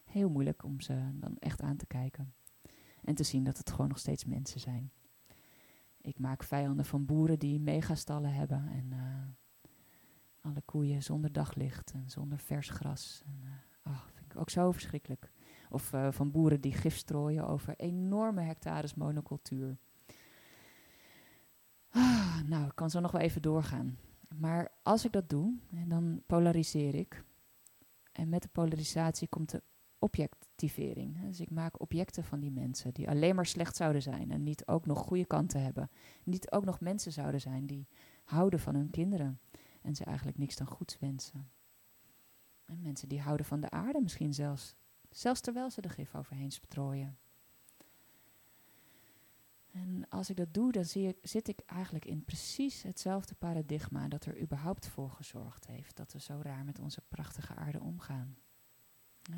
[0.04, 2.34] Heel moeilijk om ze dan echt aan te kijken.
[3.04, 4.90] En te zien dat het gewoon nog steeds mensen zijn.
[6.00, 9.70] Ik maak vijanden van boeren die megastallen hebben en uh,
[10.40, 13.22] alle koeien zonder daglicht en zonder vers gras.
[13.26, 15.30] En, uh, oh, vind ik ook zo verschrikkelijk.
[15.70, 19.76] Of uh, van boeren die gif strooien over enorme hectares monocultuur.
[21.88, 23.98] Ah, nou, ik kan zo nog wel even doorgaan.
[24.34, 25.54] Maar als ik dat doe,
[25.86, 27.24] dan polariseer ik.
[28.12, 29.62] En met de polarisatie komt de
[29.98, 31.20] objectivering.
[31.20, 34.66] Dus ik maak objecten van die mensen die alleen maar slecht zouden zijn en niet
[34.66, 35.90] ook nog goede kanten hebben.
[36.24, 37.88] Niet ook nog mensen zouden zijn die
[38.24, 39.40] houden van hun kinderen
[39.82, 41.50] en ze eigenlijk niks dan goeds wensen.
[42.64, 44.76] En mensen die houden van de aarde misschien zelfs,
[45.10, 47.18] zelfs terwijl ze er gif overheen strooien.
[49.72, 54.08] En als ik dat doe, dan zie ik, zit ik eigenlijk in precies hetzelfde paradigma
[54.08, 58.36] dat er überhaupt voor gezorgd heeft dat we zo raar met onze prachtige aarde omgaan.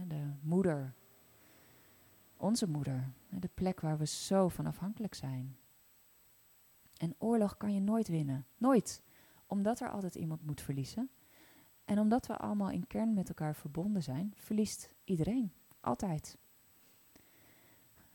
[0.07, 0.95] De moeder,
[2.37, 5.57] onze moeder, de plek waar we zo van afhankelijk zijn.
[6.97, 9.03] En oorlog kan je nooit winnen, nooit,
[9.47, 11.11] omdat er altijd iemand moet verliezen.
[11.89, 16.39] En omdat we allemaal in kern met elkaar verbonden zijn, verliest iedereen, altijd.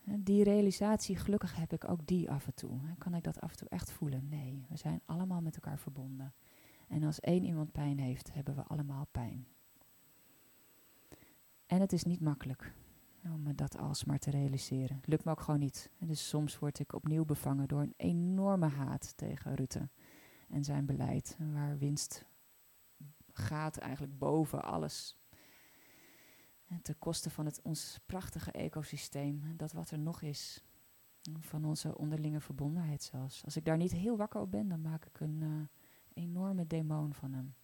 [0.04, 2.80] Die realisatie, gelukkig heb ik ook die af en toe.
[2.98, 4.28] Kan ik dat af en toe echt voelen?
[4.28, 6.34] Nee, we zijn allemaal met elkaar verbonden.
[6.88, 9.46] En als één iemand pijn heeft, hebben we allemaal pijn.
[11.66, 12.72] En het is niet makkelijk
[13.22, 15.00] om me dat alsmaar te realiseren.
[15.04, 15.90] Lukt me ook gewoon niet.
[15.98, 19.88] En dus soms word ik opnieuw bevangen door een enorme haat tegen Rutte
[20.48, 21.36] en zijn beleid.
[21.52, 22.24] Waar winst
[23.34, 25.18] gaat eigenlijk boven alles.
[26.66, 30.64] En ten koste van het, ons prachtige ecosysteem, dat wat er nog is.
[31.38, 33.44] Van onze onderlinge verbondenheid zelfs.
[33.44, 35.62] Als ik daar niet heel wakker op ben, dan maak ik een uh,
[36.12, 37.54] enorme demon van hem.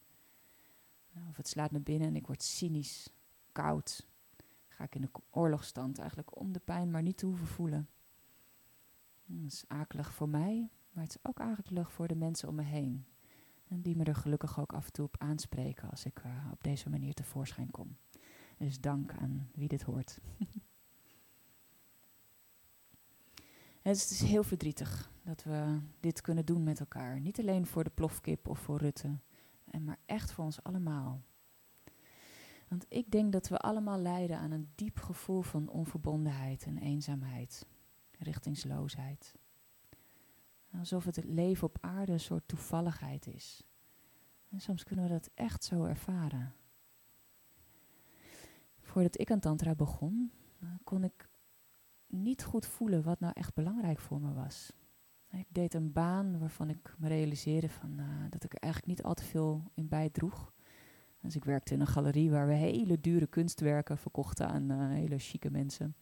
[1.12, 3.12] Nou, of het slaat me binnen en ik word cynisch,
[3.52, 4.06] koud.
[4.68, 7.88] Ga ik in de oorlogstand eigenlijk om de pijn maar niet te hoeven voelen.
[9.24, 12.62] Dat is akelig voor mij, maar het is ook akelig voor de mensen om me
[12.62, 13.06] heen.
[13.70, 16.62] En die me er gelukkig ook af en toe op aanspreken als ik uh, op
[16.62, 17.96] deze manier tevoorschijn kom.
[18.56, 20.20] Dus dank aan wie dit hoort.
[23.83, 27.20] het is heel verdrietig dat we dit kunnen doen met elkaar.
[27.20, 29.18] Niet alleen voor de plofkip of voor Rutte,
[29.80, 31.22] maar echt voor ons allemaal.
[32.68, 37.66] Want ik denk dat we allemaal lijden aan een diep gevoel van onverbondenheid en eenzaamheid,
[38.18, 39.35] richtingsloosheid.
[40.78, 43.64] Alsof het leven op aarde een soort toevalligheid is.
[44.48, 46.54] En soms kunnen we dat echt zo ervaren.
[48.80, 50.33] Voordat ik aan Tantra begon,
[50.85, 51.28] kon ik
[52.06, 54.72] niet goed voelen wat nou echt belangrijk voor me was.
[55.30, 59.02] Ik deed een baan waarvan ik me realiseerde van, uh, dat ik er eigenlijk niet
[59.06, 60.52] al te veel in bijdroeg.
[61.20, 65.18] Dus ik werkte in een galerie waar we hele dure kunstwerken verkochten aan uh, hele
[65.18, 65.94] chique mensen.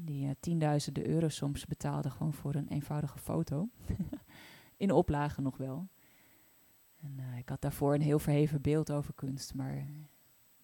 [0.00, 3.68] Die uh, tienduizenden euro's soms betaalden gewoon voor een eenvoudige foto.
[4.76, 5.88] in oplagen nog wel.
[7.00, 9.86] En ik had daarvoor een heel verheven beeld over kunst, maar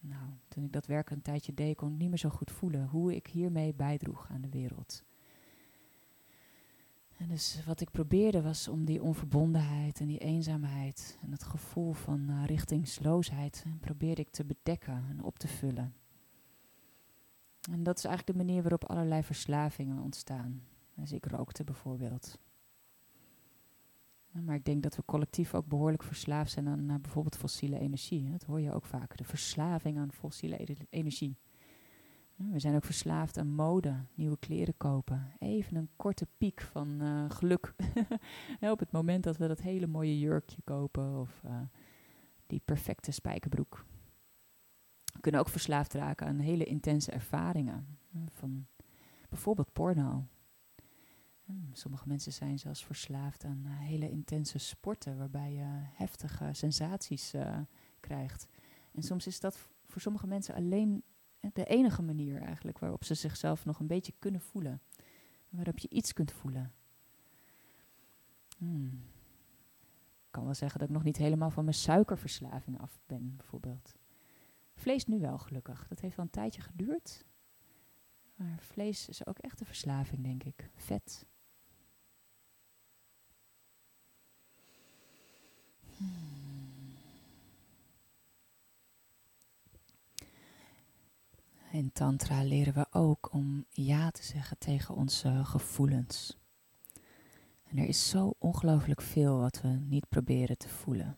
[0.00, 2.86] nou, toen ik dat werk een tijdje deed, kon ik niet meer zo goed voelen
[2.86, 5.04] hoe ik hiermee bijdroeg aan de wereld.
[7.16, 11.92] En dus wat ik probeerde was om die onverbondenheid en die eenzaamheid en het gevoel
[11.92, 15.94] van richtingsloosheid probeerde ik te bedekken en op te vullen.
[17.70, 20.62] En dat is eigenlijk de manier waarop allerlei verslavingen ontstaan.
[20.94, 22.38] Dus ik rookte bijvoorbeeld.
[24.30, 28.30] Maar ik denk dat we collectief ook behoorlijk verslaafd zijn aan, bijvoorbeeld fossiele energie.
[28.30, 31.36] Dat hoor je ook vaak, de verslaving aan fossiele energie.
[32.36, 35.32] We zijn ook verslaafd aan mode, nieuwe kleren kopen.
[35.38, 37.74] Even een korte piek van uh, geluk.
[38.60, 41.60] op het moment dat we dat hele mooie jurkje kopen of uh,
[42.46, 43.84] die perfecte spijkerbroek.
[45.24, 47.98] Kunnen ook verslaafd raken aan hele intense ervaringen.
[48.28, 48.66] Van
[49.28, 50.26] bijvoorbeeld porno.
[51.72, 57.58] Sommige mensen zijn zelfs verslaafd aan uh, hele intense sporten, waarbij je heftige sensaties uh,
[58.00, 58.46] krijgt.
[58.92, 61.02] En soms is dat voor sommige mensen alleen
[61.52, 64.80] de enige manier eigenlijk waarop ze zichzelf nog een beetje kunnen voelen.
[65.48, 66.72] Waarop je iets kunt voelen.
[68.58, 69.02] Hmm.
[70.24, 73.94] Ik kan wel zeggen dat ik nog niet helemaal van mijn suikerverslaving af ben, bijvoorbeeld.
[74.74, 75.88] Vlees nu wel, gelukkig.
[75.88, 77.24] Dat heeft wel een tijdje geduurd.
[78.34, 80.70] Maar vlees is ook echt een verslaving, denk ik.
[80.74, 81.26] Vet.
[91.70, 96.38] In Tantra leren we ook om ja te zeggen tegen onze gevoelens.
[97.64, 101.16] En er is zo ongelooflijk veel wat we niet proberen te voelen.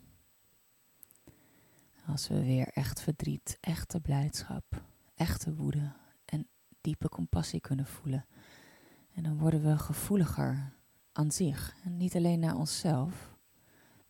[2.06, 4.82] Als we weer echt verdriet, echte blijdschap,
[5.14, 5.92] echte woede
[6.24, 6.48] en
[6.80, 8.26] diepe compassie kunnen voelen.
[9.14, 10.72] En dan worden we gevoeliger
[11.12, 11.76] aan zich.
[11.84, 13.36] En niet alleen naar onszelf,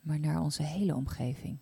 [0.01, 1.59] maar naar onze hele omgeving.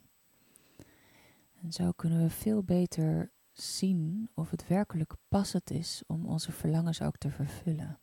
[1.62, 7.02] En zo kunnen we veel beter zien of het werkelijk passend is om onze verlangens
[7.02, 7.98] ook te vervullen.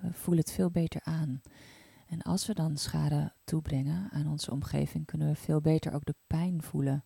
[0.00, 1.40] We voelen het veel beter aan.
[2.06, 6.14] En als we dan schade toebrengen aan onze omgeving, kunnen we veel beter ook de
[6.26, 7.04] pijn voelen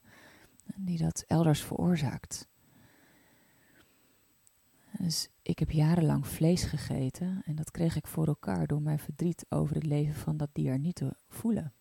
[0.77, 2.49] die dat elders veroorzaakt.
[4.99, 9.47] Dus ik heb jarenlang vlees gegeten en dat kreeg ik voor elkaar door mijn verdriet
[9.49, 11.73] over het leven van dat dier niet te voelen.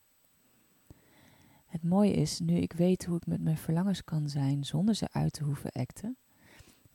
[1.65, 5.07] Het mooie is, nu ik weet hoe ik met mijn verlangens kan zijn zonder ze
[5.11, 6.17] uit te hoeven acten,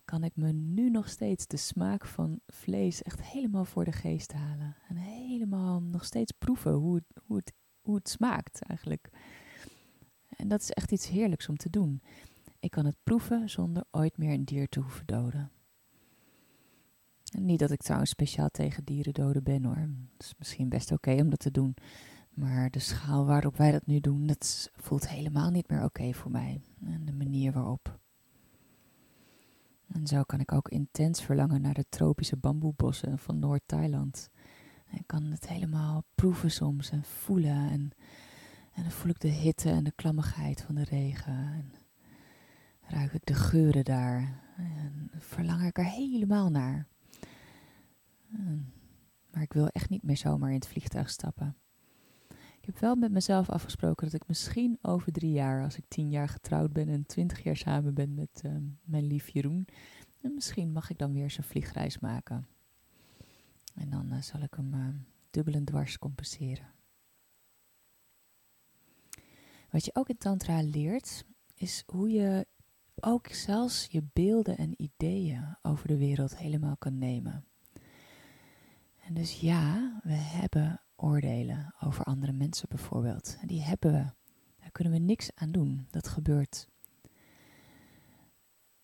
[0.04, 4.32] kan ik me nu nog steeds de smaak van vlees echt helemaal voor de geest
[4.32, 4.76] halen.
[4.88, 9.10] En helemaal nog steeds proeven hoe het, hoe het, hoe het smaakt eigenlijk.
[10.36, 12.02] En dat is echt iets heerlijks om te doen.
[12.60, 15.50] Ik kan het proeven zonder ooit meer een dier te hoeven doden.
[17.38, 19.76] niet dat ik trouwens speciaal tegen dieren doden ben hoor.
[19.76, 21.74] Het is misschien best oké om dat te doen.
[22.30, 26.30] Maar de schaal waarop wij dat nu doen, dat voelt helemaal niet meer oké voor
[26.30, 26.60] mij.
[26.84, 28.00] En de manier waarop.
[29.88, 34.30] En zo kan ik ook intens verlangen naar de tropische bamboebossen van Noord-Thailand.
[34.90, 37.70] Ik kan het helemaal proeven soms en voelen.
[37.70, 37.90] En,
[38.72, 41.34] en dan voel ik de hitte en de klammigheid van de regen.
[41.34, 41.72] En
[42.80, 44.40] ruik ik de geuren daar.
[44.56, 46.86] En verlang ik er helemaal naar.
[49.30, 51.56] Maar ik wil echt niet meer zomaar in het vliegtuig stappen.
[52.30, 56.10] Ik heb wel met mezelf afgesproken dat ik misschien over drie jaar, als ik tien
[56.10, 59.66] jaar getrouwd ben en twintig jaar samen ben met ehm, mijn lief Jeroen,
[60.20, 62.46] en misschien mag ik dan weer zo'n vliegreis maken.
[63.74, 64.88] En dan eh, zal ik hem uh,
[65.30, 66.66] dubbel en dwars compenseren.
[69.72, 72.46] Wat je ook in Tantra leert, is hoe je
[73.00, 77.44] ook zelfs je beelden en ideeën over de wereld helemaal kan nemen.
[79.00, 83.36] En dus ja, we hebben oordelen over andere mensen bijvoorbeeld.
[83.46, 84.04] Die hebben we.
[84.60, 85.86] Daar kunnen we niks aan doen.
[85.90, 86.68] Dat gebeurt.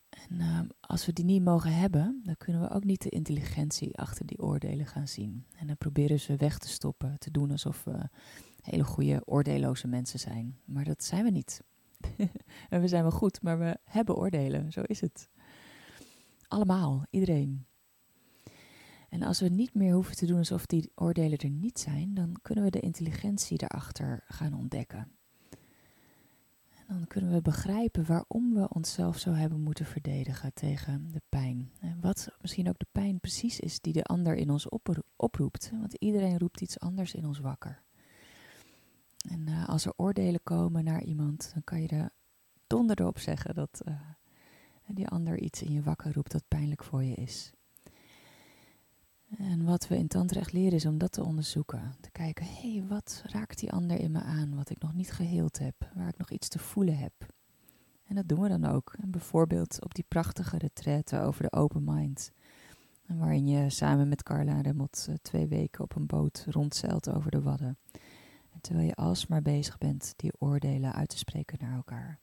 [0.08, 3.98] En uh, als we die niet mogen hebben, dan kunnen we ook niet de intelligentie
[3.98, 5.46] achter die oordelen gaan zien.
[5.56, 8.08] En dan proberen ze weg te stoppen, te doen alsof we
[8.70, 10.58] hele goede, oordeelloze mensen zijn.
[10.64, 11.62] Maar dat zijn we niet.
[12.70, 14.72] en we zijn wel goed, maar we hebben oordelen.
[14.72, 15.28] Zo is het.
[16.48, 17.66] Allemaal, iedereen.
[19.08, 22.36] En als we niet meer hoeven te doen alsof die oordelen er niet zijn, dan
[22.42, 25.12] kunnen we de intelligentie daarachter gaan ontdekken.
[26.88, 31.70] En dan kunnen we begrijpen waarom we onszelf zo hebben moeten verdedigen tegen de pijn.
[31.80, 34.68] En wat misschien ook de pijn precies is die de ander in ons
[35.16, 35.70] oproept.
[35.80, 37.82] Want iedereen roept iets anders in ons wakker.
[39.28, 42.10] En uh, als er oordelen komen naar iemand, dan kan je er
[42.66, 43.94] donder op zeggen dat uh,
[44.86, 47.52] die ander iets in je wakker roept dat pijnlijk voor je is.
[49.36, 51.94] En wat we in Tantrecht leren is om dat te onderzoeken.
[52.00, 55.12] Te kijken, hé, hey, wat raakt die ander in me aan wat ik nog niet
[55.12, 57.12] geheeld heb, waar ik nog iets te voelen heb.
[58.04, 58.94] En dat doen we dan ook.
[59.00, 62.32] En bijvoorbeeld op die prachtige retraite over de open mind.
[63.06, 67.42] Waarin je samen met Carla Remmelt uh, twee weken op een boot rondzeilt over de
[67.42, 67.78] Wadden.
[68.68, 72.18] Terwijl je alsmaar bezig bent die oordelen uit te spreken naar elkaar.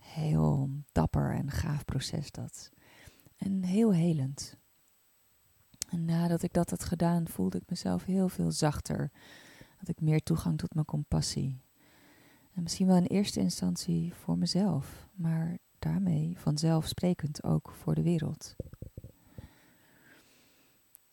[0.00, 2.70] Heel dapper en gaaf proces dat.
[3.36, 4.56] En heel helend.
[5.88, 9.10] En nadat ik dat had gedaan, voelde ik mezelf heel veel zachter.
[9.76, 11.60] Had ik meer toegang tot mijn compassie.
[12.54, 18.56] En misschien wel in eerste instantie voor mezelf, maar daarmee vanzelfsprekend ook voor de wereld.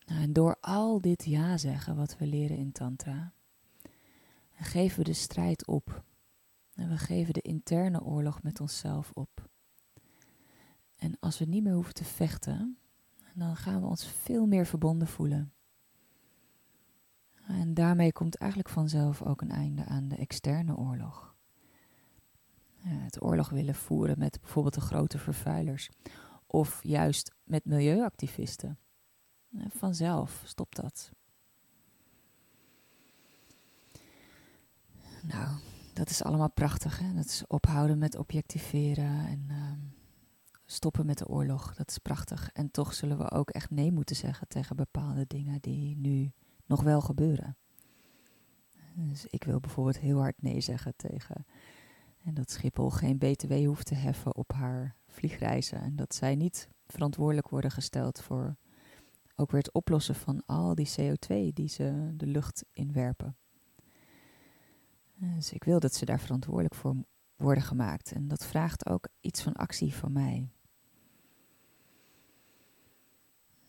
[0.06, 3.34] Nou, en door al dit ja zeggen wat we leren in Tantra,
[4.64, 6.04] geven we de strijd op.
[6.74, 9.50] En we geven de interne oorlog met onszelf op.
[10.96, 12.78] En als we niet meer hoeven te vechten,
[13.34, 15.54] dan gaan we ons veel meer verbonden voelen.
[17.48, 21.36] En daarmee komt eigenlijk vanzelf ook een einde aan de externe oorlog.
[22.78, 25.90] Het oorlog willen voeren met bijvoorbeeld de grote vervuilers.
[26.48, 28.80] Of juist met milieuactivisten.
[29.68, 31.12] Vanzelf stopt dat.
[35.24, 35.58] Nou,
[35.94, 37.00] dat is allemaal prachtig.
[37.00, 37.14] Hè?
[37.14, 39.72] Dat is ophouden met objectiveren en uh,
[40.66, 41.76] stoppen met de oorlog.
[41.76, 42.50] Dat is prachtig.
[42.54, 46.32] En toch zullen we ook echt nee moeten zeggen tegen bepaalde dingen die nu
[46.66, 47.58] nog wel gebeuren.
[48.96, 51.46] Dus ik wil bijvoorbeeld heel hard nee zeggen tegen
[52.24, 55.82] en dat Schiphol geen BTW hoeft te heffen op haar vliegreizen.
[55.82, 58.56] En dat zij niet verantwoordelijk worden gesteld voor
[59.36, 63.36] ook weer het oplossen van al die CO2 die ze de lucht inwerpen.
[65.22, 66.96] Dus ik wil dat ze daar verantwoordelijk voor
[67.36, 68.12] worden gemaakt.
[68.12, 70.50] En dat vraagt ook iets van actie van mij.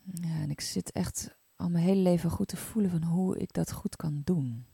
[0.05, 3.53] Ja, en ik zit echt al mijn hele leven goed te voelen van hoe ik
[3.53, 4.66] dat goed kan doen.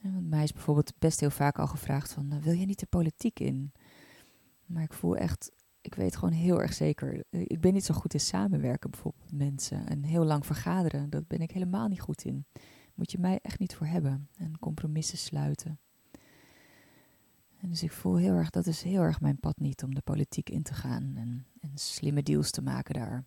[0.00, 2.86] want mij is bijvoorbeeld best heel vaak al gevraagd van, nou, wil je niet de
[2.86, 3.72] politiek in?
[4.66, 7.94] Maar ik voel echt, ik weet gewoon heel erg zeker, eh, ik ben niet zo
[7.94, 9.86] goed in samenwerken bijvoorbeeld met mensen.
[9.86, 12.46] En heel lang vergaderen, dat ben ik helemaal niet goed in.
[13.00, 14.28] Moet je mij echt niet voor hebben.
[14.36, 15.78] En compromissen sluiten.
[17.56, 20.00] En dus ik voel heel erg, dat is heel erg mijn pad niet om de
[20.00, 23.24] politiek in te gaan en, en slimme deals te maken daar.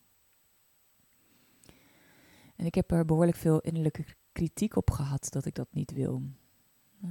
[2.56, 6.22] En ik heb er behoorlijk veel innerlijke kritiek op gehad dat ik dat niet wil.
[7.04, 7.10] Ah.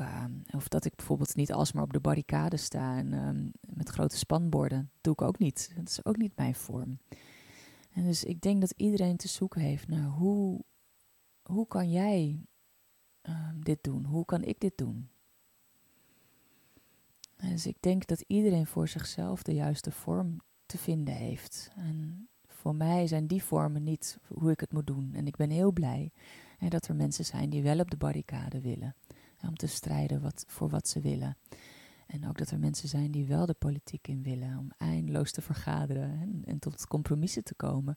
[0.00, 4.16] Uh, of dat ik bijvoorbeeld niet alsmaar op de barricade sta en um, met grote
[4.16, 4.90] spanborden.
[5.00, 5.72] Doe ik ook niet.
[5.76, 6.98] Dat is ook niet mijn vorm.
[7.92, 10.64] En dus ik denk dat iedereen te zoeken heeft naar hoe,
[11.44, 12.46] hoe kan jij
[13.22, 14.04] um, dit doen?
[14.04, 15.08] Hoe kan ik dit doen?
[17.36, 21.70] En dus ik denk dat iedereen voor zichzelf de juiste vorm te vinden heeft.
[21.76, 25.10] En voor mij zijn die vormen niet hoe ik het moet doen.
[25.14, 26.12] En ik ben heel blij
[26.58, 28.94] hè, dat er mensen zijn die wel op de barricade willen.
[29.42, 31.36] om te strijden wat, voor wat ze willen.
[32.06, 34.58] En ook dat er mensen zijn die wel de politiek in willen.
[34.58, 37.96] Om eindeloos te vergaderen en, tot compromissen te komen.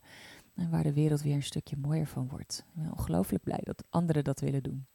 [0.55, 2.65] En waar de wereld weer een stukje mooier van wordt.
[2.67, 4.85] Ik ben ongelooflijk blij dat anderen dat willen doen.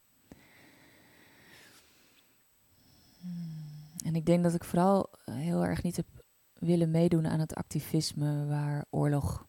[4.03, 6.07] En ik denk dat ik vooral heel erg niet heb
[6.53, 9.47] willen meedoen aan het activisme waar oorlog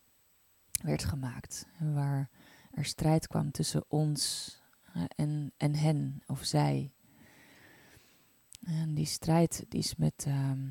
[0.83, 1.67] werd gemaakt.
[1.79, 2.31] Waar
[2.71, 4.53] er strijd kwam tussen ons
[5.17, 6.93] en, en hen of zij.
[8.65, 10.69] En die strijd die is met ehm,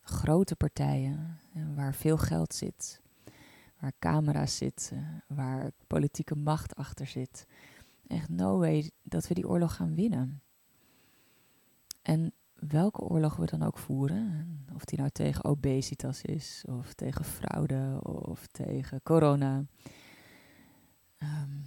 [0.00, 1.40] grote partijen,
[1.74, 3.00] waar veel geld zit,
[3.78, 7.46] waar camera's zitten, waar politieke macht achter zit.
[8.06, 10.42] Echt no way dat we die oorlog gaan winnen.
[12.02, 17.24] En welke oorlog we dan ook voeren, of die nou tegen obesitas is, of tegen
[17.24, 19.64] fraude, of tegen corona.
[21.16, 21.58] Ehm,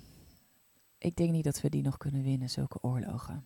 [0.97, 3.45] ik denk niet dat we die nog kunnen winnen, zulke oorlogen.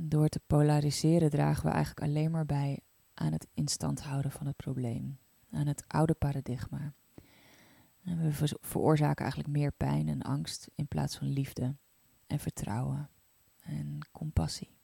[0.00, 2.80] Door te polariseren dragen we eigenlijk alleen maar bij
[3.14, 5.18] aan het instand houden van het probleem,
[5.50, 6.92] aan het oude paradigma.
[8.04, 11.76] En we veroorzaken eigenlijk meer pijn en angst in plaats van liefde
[12.26, 13.08] en vertrouwen
[13.60, 14.74] en compassie.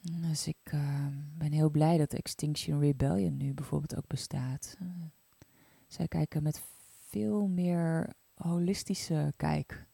[0.00, 1.06] Dus ik uh,
[1.38, 4.76] ben heel blij dat Extinction Rebellion nu bijvoorbeeld ook bestaat.
[5.86, 6.62] Zij kijken met
[7.08, 9.86] veel meer holistische kijk.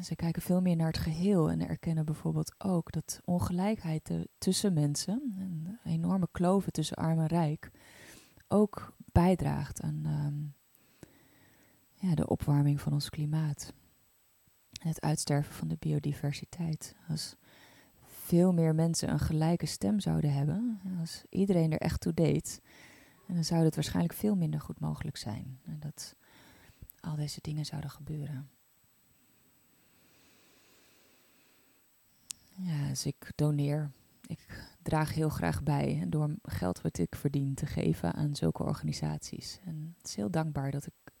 [0.00, 5.34] Zij kijken veel meer naar het geheel en erkennen bijvoorbeeld ook dat ongelijkheid tussen mensen,
[5.38, 7.70] en enorme kloven tussen arm en rijk,
[8.48, 10.54] ook bijdraagt aan um,
[11.94, 13.72] ja, de opwarming van ons klimaat.
[14.80, 16.96] En het uitsterven van de biodiversiteit.
[17.08, 17.36] Als
[18.06, 22.60] veel meer mensen een gelijke stem zouden hebben, als iedereen er echt toe deed,
[23.26, 25.58] dan zou het waarschijnlijk veel minder goed mogelijk zijn.
[25.64, 26.16] En dat
[27.00, 28.48] al deze dingen zouden gebeuren.
[32.56, 33.90] Ja, dus ik doneer.
[34.26, 39.58] Ik draag heel graag bij door geld wat ik verdien te geven aan zulke organisaties.
[39.64, 41.12] En het is heel dankbaar dat ik,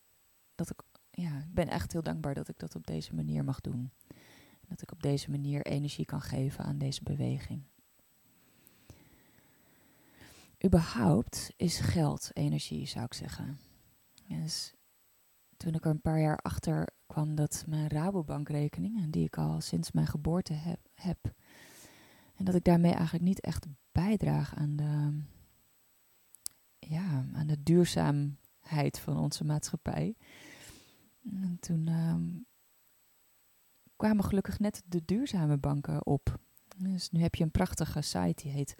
[0.54, 3.60] dat ik, ja, ik ben echt heel dankbaar dat ik dat op deze manier mag
[3.60, 3.90] doen.
[4.68, 7.62] Dat ik op deze manier energie kan geven aan deze beweging.
[10.64, 13.58] Überhaupt is geld energie, zou ik zeggen.
[14.28, 14.74] Dus
[15.64, 19.92] toen ik er een paar jaar achter kwam dat mijn Rabobankrekening, die ik al sinds
[19.92, 21.34] mijn geboorte heb, heb,
[22.36, 25.20] en dat ik daarmee eigenlijk niet echt bijdraag aan de,
[26.78, 30.16] ja, aan de duurzaamheid van onze maatschappij.
[31.30, 32.28] En toen ehm,
[33.96, 36.38] kwamen gelukkig net de duurzame banken op.
[36.76, 38.74] Dus nu heb je een prachtige site die heet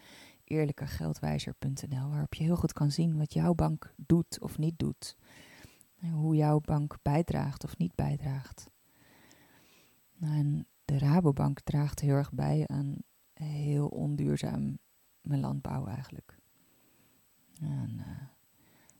[0.44, 5.16] eerlijkegeldwijzer.nl, waarop je heel goed kan zien wat jouw bank doet of niet doet.
[6.12, 8.70] Hoe jouw bank bijdraagt of niet bijdraagt.
[10.16, 12.96] Nou, de Rabobank draagt heel erg bij aan
[13.32, 14.78] heel onduurzaam
[15.22, 16.38] landbouw eigenlijk.
[17.60, 18.00] En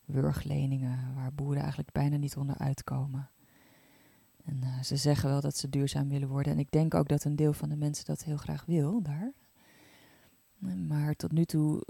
[0.05, 3.31] wurgleningen waar boeren eigenlijk bijna niet onder uitkomen.
[4.45, 6.53] En uh, ze zeggen wel dat ze duurzaam willen worden.
[6.53, 9.33] En ik denk ook dat een deel van de mensen dat heel graag wil daar.
[10.89, 11.87] Maar tot nu toe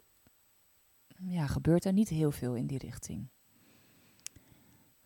[1.18, 3.28] ja, gebeurt er niet heel veel in die richting.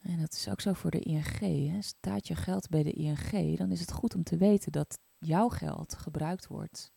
[0.08, 1.38] En dat is ook zo voor de ING.
[1.70, 1.82] Hè.
[1.82, 5.48] Staat je geld bij de ING, dan is het goed om te weten dat jouw
[5.48, 6.92] geld gebruikt wordt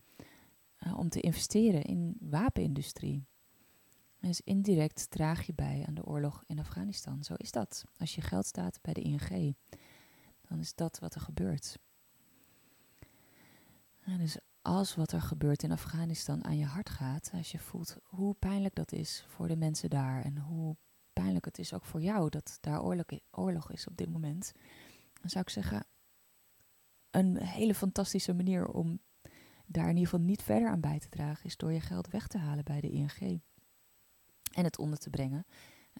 [0.80, 3.26] uh, om te investeren in wapenindustrie.
[4.20, 7.24] Dus indirect draag je bij aan de oorlog in Afghanistan.
[7.24, 7.84] Zo is dat.
[7.98, 9.56] Als je geld staat bij de ING
[10.48, 11.80] dan is dat wat er gebeurt.
[14.18, 18.34] dus als wat er gebeurt in Afghanistan aan je hart gaat, als je voelt hoe
[18.34, 20.78] pijnlijk dat is voor de mensen daar en hoe
[21.36, 22.82] het is ook voor jou dat daar
[23.32, 24.52] oorlog is op dit moment,
[25.22, 25.86] dan zou ik zeggen,
[27.12, 29.00] een hele fantastische manier om
[29.66, 32.28] daar in ieder geval niet verder aan bij te dragen, is door je geld weg
[32.28, 33.42] te halen bij de ING
[34.54, 35.46] en het onder te brengen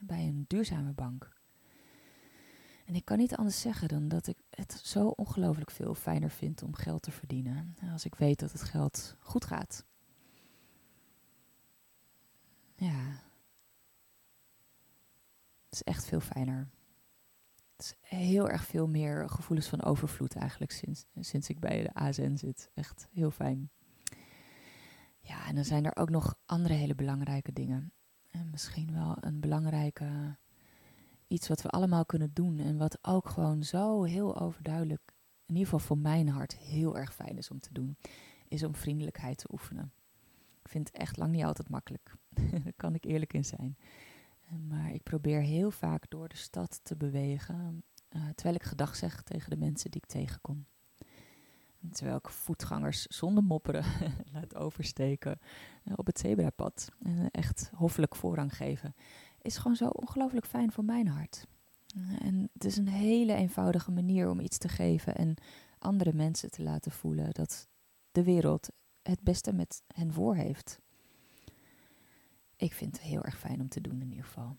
[0.02, 1.40] bij een duurzame bank.
[2.86, 6.64] En ik kan niet anders zeggen dan dat ik het zo ongelooflijk veel fijner vind
[6.64, 7.76] om geld te verdienen.
[7.92, 9.86] Als ik weet dat het geld goed gaat.
[12.76, 13.31] Ja.
[15.72, 16.70] Het is echt veel fijner.
[17.76, 21.94] Het is heel erg veel meer gevoelens van overvloed eigenlijk sinds, sinds ik bij de
[21.94, 22.70] ASN zit.
[22.74, 23.70] Echt heel fijn.
[25.20, 27.94] Ja, en dan zijn er ook nog andere hele belangrijke dingen.
[28.32, 30.38] En misschien wel een belangrijke
[31.28, 35.02] iets wat we allemaal kunnen doen en wat ook gewoon zo heel overduidelijk,
[35.46, 37.98] in ieder geval voor mijn hart, heel erg fijn is om te doen,
[38.48, 39.94] is om vriendelijkheid te oefenen.
[40.64, 42.16] Ik vind het echt lang niet altijd makkelijk.
[42.64, 43.78] Daar kan ik eerlijk in zijn.
[44.52, 48.96] Eh, maar ik probeer heel vaak door de stad te bewegen, uh, terwijl ik gedag
[48.96, 50.66] zeg tegen de mensen die ik tegenkom.
[51.92, 53.84] Terwijl ik voetgangers zonder mopperen
[54.34, 55.40] laat oversteken
[55.84, 56.90] uh, op het zebrapad.
[57.04, 58.96] En echt hoffelijk voorrang geven.
[59.42, 61.48] Is gewoon zo ongelooflijk fijn voor mijn hart.
[62.20, 65.36] En het is een hele eenvoudige manier om iets te geven en
[65.78, 67.68] andere mensen te laten voelen dat
[68.12, 68.70] de wereld
[69.02, 70.82] het beste met hen voor heeft.
[72.62, 74.58] Ik vind het heel erg fijn om te doen in ieder geval.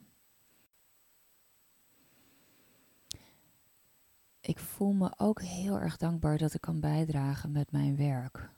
[4.40, 8.50] Ik voel me ook heel erg dankbaar dat ik kan bijdragen met mijn werk.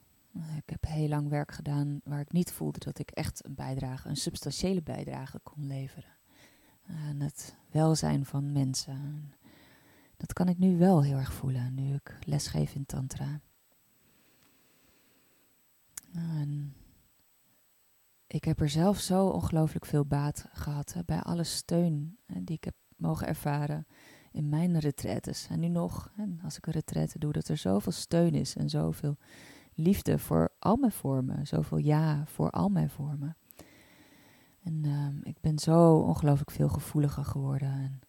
[0.56, 4.08] Ik heb heel lang werk gedaan waar ik niet voelde dat ik echt een bijdrage,
[4.08, 6.16] een substantiële bijdrage kon leveren.
[6.86, 9.32] Aan het welzijn van mensen.
[10.16, 13.40] Dat kan ik nu wel heel erg voelen, nu ik lesgeef in Tantra.
[16.12, 16.74] En
[18.26, 22.64] ik heb er zelf zo ongelooflijk veel baat gehad bij alle steun hè, die ik
[22.64, 23.86] heb mogen ervaren
[24.32, 25.46] in mijn retretes.
[25.50, 28.68] En nu nog, en als ik een retraite doe, dat er zoveel steun is en
[28.68, 29.16] zoveel
[29.74, 33.36] liefde voor al mijn vormen, zoveel ja voor al mijn vormen.
[34.62, 37.72] En um, ik ben zo ongelooflijk veel gevoeliger geworden.
[37.72, 38.00] En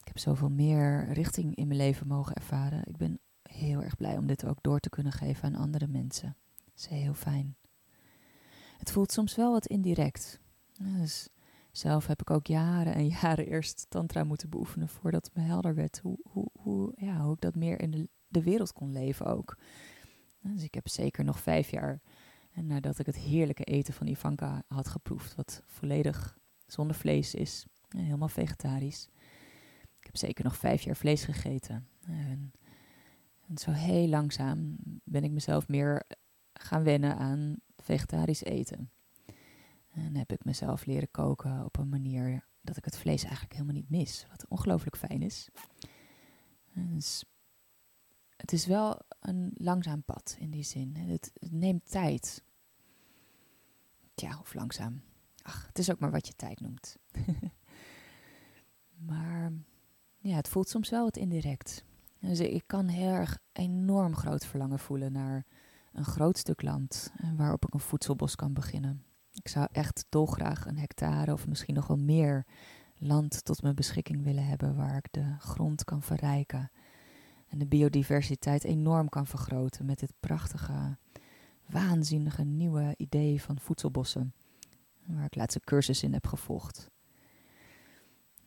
[0.00, 2.82] ik heb zoveel meer richting in mijn leven mogen ervaren.
[2.84, 6.36] Ik ben heel erg blij om dit ook door te kunnen geven aan andere mensen.
[6.64, 7.56] Dat is heel fijn.
[8.78, 10.40] Het voelt soms wel wat indirect.
[10.78, 11.28] Dus
[11.70, 15.74] zelf heb ik ook jaren en jaren eerst tantra moeten beoefenen voordat het me helder
[15.74, 19.26] werd hoe, hoe, hoe, ja, hoe ik dat meer in de, de wereld kon leven
[19.26, 19.58] ook.
[20.40, 22.00] Dus ik heb zeker nog vijf jaar
[22.50, 27.66] en nadat ik het heerlijke eten van Ivanka had geproefd, wat volledig zonder vlees is,
[27.88, 29.08] helemaal vegetarisch.
[29.98, 31.88] Ik heb zeker nog vijf jaar vlees gegeten.
[32.06, 32.52] En,
[33.48, 36.02] en zo heel langzaam ben ik mezelf meer
[36.52, 37.56] gaan wennen aan
[37.88, 38.90] vegetarisch eten.
[39.90, 43.74] En heb ik mezelf leren koken op een manier dat ik het vlees eigenlijk helemaal
[43.74, 44.26] niet mis.
[44.30, 45.48] Wat ongelooflijk fijn is.
[46.74, 47.24] Dus
[48.36, 50.96] het is wel een langzaam pad in die zin.
[50.96, 52.42] Het, neemt tijd.
[54.14, 55.02] Tja, of langzaam.
[55.42, 56.96] Ach, het is ook maar wat je tijd noemt.
[59.08, 59.52] maar
[60.18, 61.84] ja, het voelt soms wel wat indirect.
[62.18, 65.46] Dus ik kan heel erg enorm groot verlangen voelen naar
[65.92, 69.02] een groot stuk land eh, waarop ik een voedselbos kan beginnen.
[69.32, 72.46] Ik zou echt dolgraag een hectare of misschien nog wel meer
[72.98, 76.70] land tot mijn beschikking willen hebben waar ik de grond kan verrijken
[77.48, 80.98] en de biodiversiteit enorm kan vergroten met dit prachtige
[81.66, 84.34] waanzinnige nieuwe idee van voedselbossen.
[85.06, 86.90] Waar ik laatst een cursus in heb gevolgd.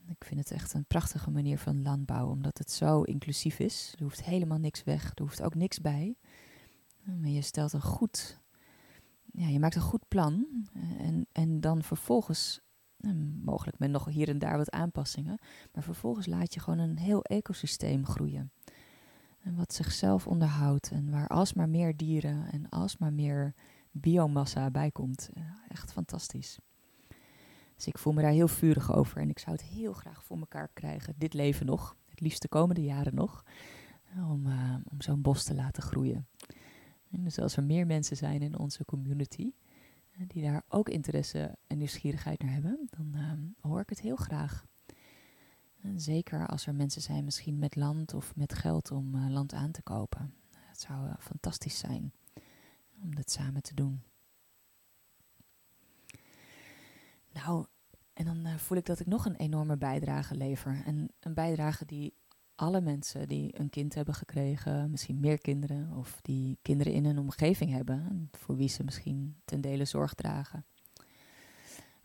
[0.08, 3.94] Ik vind het echt een prachtige manier van landbouw, omdat het zo inclusief is.
[3.96, 6.16] Er hoeft helemaal niks weg, er hoeft ook niks bij.
[7.04, 8.40] Maar je stelt een goed,
[9.32, 10.46] ja, je maakt een goed plan.
[10.98, 12.60] En, en dan vervolgens,
[13.42, 15.38] mogelijk met nog hier en daar wat aanpassingen,
[15.72, 18.52] maar vervolgens laat je gewoon een heel ecosysteem groeien.
[19.40, 23.54] En wat zichzelf onderhoudt en waar alsmaar meer dieren en alsmaar meer
[23.90, 25.30] biomassa bij komt.
[25.68, 26.58] Echt fantastisch.
[27.74, 30.38] Dus ik voel me daar heel vurig over en ik zou het heel graag voor
[30.38, 33.44] elkaar krijgen, dit leven nog, het liefst de komende jaren nog,
[34.16, 36.26] om, uh, om zo'n bos te laten groeien.
[37.12, 39.52] En dus als er meer mensen zijn in onze community
[40.12, 44.16] uh, die daar ook interesse en nieuwsgierigheid naar hebben, dan uh, hoor ik het heel
[44.16, 44.64] graag.
[45.96, 49.70] Zeker als er mensen zijn, misschien met land of met geld om uh, land aan
[49.70, 50.34] te kopen.
[50.50, 52.12] Het zou fantastisch zijn
[53.02, 54.02] om dat samen te doen.
[57.32, 57.66] Nou,
[58.12, 60.82] en dan voel ik dat ik nog een enorme bijdrage lever.
[60.84, 62.14] En een bijdrage die
[62.62, 67.18] alle mensen die een kind hebben gekregen, misschien meer kinderen, of die kinderen in een
[67.18, 70.64] omgeving hebben, voor wie ze misschien ten dele zorg dragen.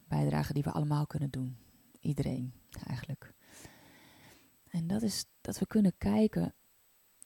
[0.08, 1.58] Bijdrage die we allemaal kunnen doen.
[2.00, 2.54] Iedereen
[2.88, 3.34] eigenlijk.
[4.70, 6.54] En dat is dat we kunnen kijken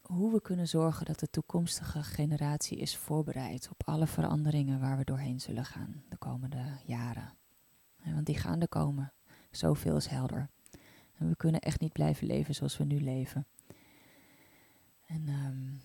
[0.01, 5.03] hoe we kunnen zorgen dat de toekomstige generatie is voorbereid op alle veranderingen waar we
[5.03, 7.33] doorheen zullen gaan de komende jaren.
[8.03, 9.13] Want die gaan er komen.
[9.51, 10.49] Zoveel is helder.
[11.29, 13.45] We kunnen echt niet blijven leven zoals we nu leven.
[15.05, 15.81] En um,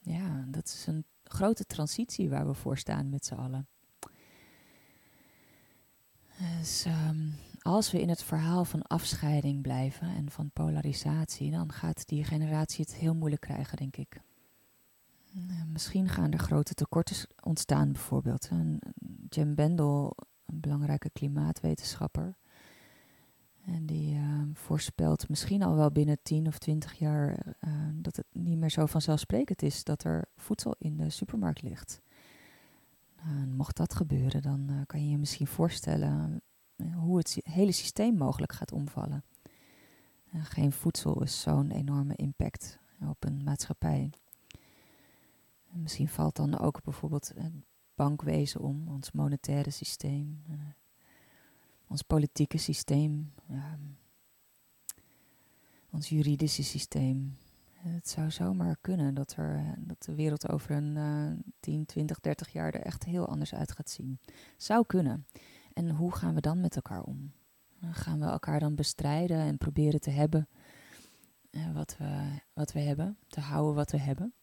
[0.00, 3.66] ja, dat is een grote transitie waar we voor staan met z'n allen.
[6.58, 12.08] Dus um, als we in het verhaal van afscheiding blijven en van polarisatie, dan gaat
[12.08, 14.20] die generatie het heel moeilijk krijgen, denk ik.
[15.72, 18.48] Misschien gaan er grote tekorten ontstaan, bijvoorbeeld.
[19.28, 22.36] Jim Bendel, een belangrijke klimaatwetenschapper,
[23.66, 28.26] en die uh, voorspelt misschien al wel binnen 10 of 20 jaar uh, dat het
[28.32, 32.00] niet meer zo vanzelfsprekend is dat er voedsel in de supermarkt ligt.
[33.22, 36.42] Nou, mocht dat gebeuren, dan uh, kan je je misschien voorstellen
[36.94, 39.24] hoe het hele systeem mogelijk gaat omvallen.
[40.32, 44.10] geen voedsel is zo'n enorme impact op een maatschappij.
[45.72, 47.52] En misschien valt dan ook bijvoorbeeld het
[47.94, 50.42] bankwezen om, ons monetaire systeem
[51.86, 53.32] ons politieke systeem,
[55.90, 57.36] ons juridische systeem.
[57.72, 62.52] Het zou zomaar kunnen dat, er, dat de wereld over een uh, 10, 20, 30
[62.52, 64.18] jaar er echt heel anders uit gaat zien.
[64.56, 65.26] Zou kunnen.
[65.72, 67.32] En hoe gaan we dan met elkaar om?
[67.80, 70.48] Gaan we elkaar dan bestrijden en proberen te hebben
[71.50, 74.34] uh, wat, we, wat we hebben, te houden wat we hebben?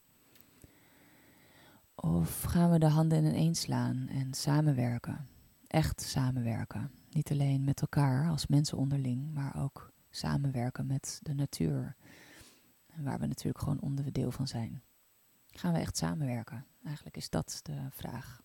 [1.95, 5.27] Of gaan we de handen in een slaan en samenwerken?
[5.73, 6.91] Echt samenwerken.
[7.09, 11.95] Niet alleen met elkaar als mensen onderling, maar ook samenwerken met de natuur.
[12.95, 14.83] Waar we natuurlijk gewoon onderdeel van zijn.
[15.47, 16.65] Gaan we echt samenwerken?
[16.83, 18.41] Eigenlijk is dat de vraag.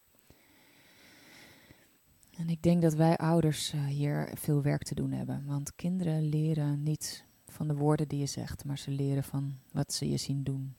[2.36, 5.44] En ik denk dat wij ouders uh, hier veel werk te doen hebben.
[5.46, 9.92] Want kinderen leren niet van de woorden die je zegt, maar ze leren van wat
[9.92, 10.76] ze je zien doen.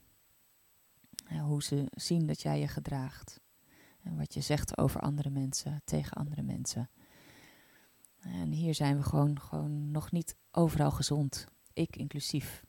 [1.26, 3.40] En hoe ze zien dat jij je gedraagt.
[4.16, 6.90] Wat je zegt over andere mensen, tegen andere mensen.
[8.20, 11.46] En hier zijn we gewoon, gewoon nog niet overal gezond.
[11.72, 12.64] Ik inclusief.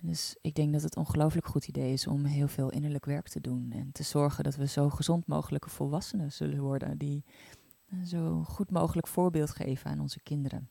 [0.00, 3.40] Dus ik denk dat het ongelooflijk goed idee is om heel veel innerlijk werk te
[3.40, 3.70] doen.
[3.72, 6.98] En te zorgen dat we zo gezond mogelijke volwassenen zullen worden.
[6.98, 7.24] Die
[8.04, 10.70] zo goed mogelijk voorbeeld geven aan onze kinderen.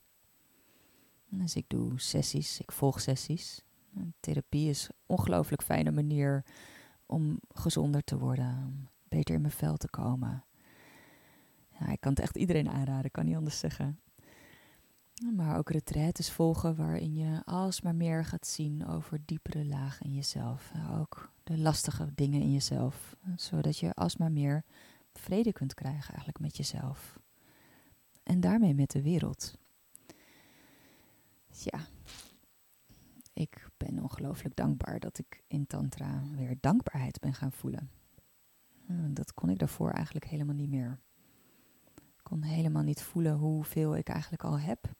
[1.30, 3.64] Dus ik doe sessies, ik volg sessies.
[4.20, 6.46] therapie is een ongelooflijk fijne manier
[7.08, 8.90] om gezonder te worden.
[9.10, 10.44] Beter in mijn vel te komen.
[11.80, 14.00] Ja, ik kan het echt iedereen aanraden, kan niet anders zeggen.
[15.36, 20.72] Maar ook retraites volgen waarin je alsmaar meer gaat zien over diepere lagen in jezelf.
[20.92, 23.16] Ook de lastige dingen in jezelf.
[23.36, 24.64] Zodat je alsmaar meer
[25.14, 27.20] vrede kunt krijgen eigenlijk met jezelf.
[28.24, 29.58] En daarmee met de wereld.
[31.50, 31.88] Ja,
[33.38, 37.90] ik ben ongelooflijk dankbaar dat ik in Tantra weer dankbaarheid ben gaan voelen.
[39.10, 41.00] Dat kon ik daarvoor eigenlijk helemaal niet meer
[42.28, 44.92] kon helemaal niet voelen hoeveel ik eigenlijk al heb.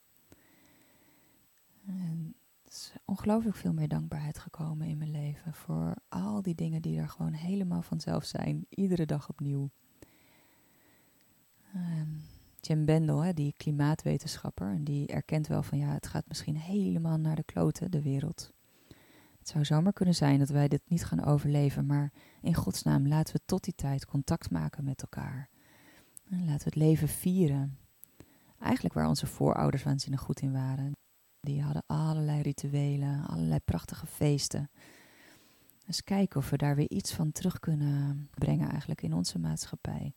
[1.86, 6.82] En er is ongelooflijk veel meer dankbaarheid gekomen in mijn leven voor al die dingen
[6.82, 9.70] die er gewoon helemaal vanzelf zijn, iedere dag opnieuw.
[11.76, 12.22] Um,
[12.68, 17.36] Jim Bendel, die klimaatwetenschapper, en die erkent wel van ja, het gaat misschien helemaal naar
[17.36, 18.54] de kloten, de wereld.
[19.40, 22.12] Het zou zomaar kunnen zijn dat wij dit niet gaan overleven, maar
[22.42, 25.50] in godsnaam laten we tot die tijd contact maken met elkaar.
[26.30, 27.78] En laten we het leven vieren.
[28.60, 30.92] Eigenlijk waar onze voorouders waanzinnig goed in waren.
[31.40, 34.70] Die hadden allerlei rituelen, allerlei prachtige feesten.
[35.86, 40.14] Dus kijken of we daar weer iets van terug kunnen brengen eigenlijk in onze maatschappij.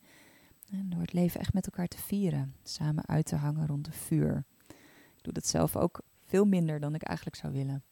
[0.71, 2.55] En door het leven echt met elkaar te vieren.
[2.63, 4.45] Samen uit te hangen rond het vuur.
[5.17, 7.85] Ik doe dat zelf ook veel minder dan ik eigenlijk zou willen.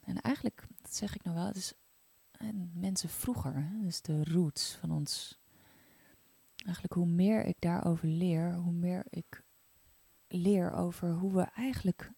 [0.00, 1.74] En eigenlijk, dat zeg ik nou wel, het is
[2.72, 5.38] mensen vroeger, dus de roots van ons
[6.64, 9.42] eigenlijk hoe meer ik daarover leer, hoe meer ik
[10.28, 12.12] leer over hoe we eigenlijk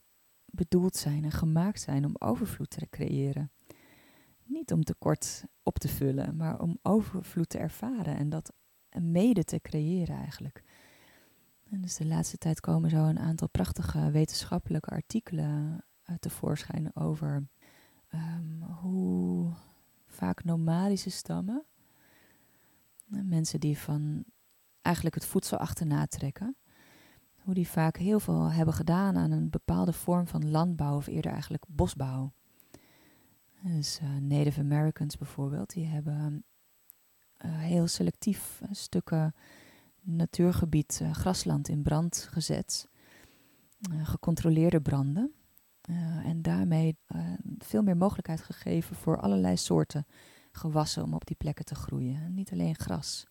[0.47, 3.51] bedoeld zijn en gemaakt zijn om overvloed te creëren.
[4.45, 8.53] Niet om tekort op te vullen, maar om overvloed te ervaren en dat
[9.01, 10.63] mede te creëren eigenlijk.
[11.71, 17.47] En dus de laatste tijd komen zo een aantal prachtige wetenschappelijke artikelen uh, tevoorschijn over
[18.15, 19.53] um, hoe
[20.07, 21.67] vaak nomadische stammen
[23.21, 24.25] Mensen die van
[24.83, 26.57] eigenlijk het voedsel achterna trekken.
[27.37, 31.33] Hoe die vaak heel veel hebben gedaan aan een bepaalde vorm van landbouw of eerder
[31.33, 32.33] eigenlijk bosbouw.
[33.63, 36.45] Dus uh, Native Americans bijvoorbeeld, die hebben
[37.47, 39.35] heel selectief uh, stukken
[40.01, 42.89] natuurgebied, grasland in brand gezet.
[44.03, 45.33] gecontroleerde branden.
[46.25, 46.97] en daarmee
[47.59, 50.07] veel meer mogelijkheid gegeven voor allerlei soorten
[50.53, 52.35] gewassen om op die plekken te groeien.
[52.35, 53.27] niet alleen gras.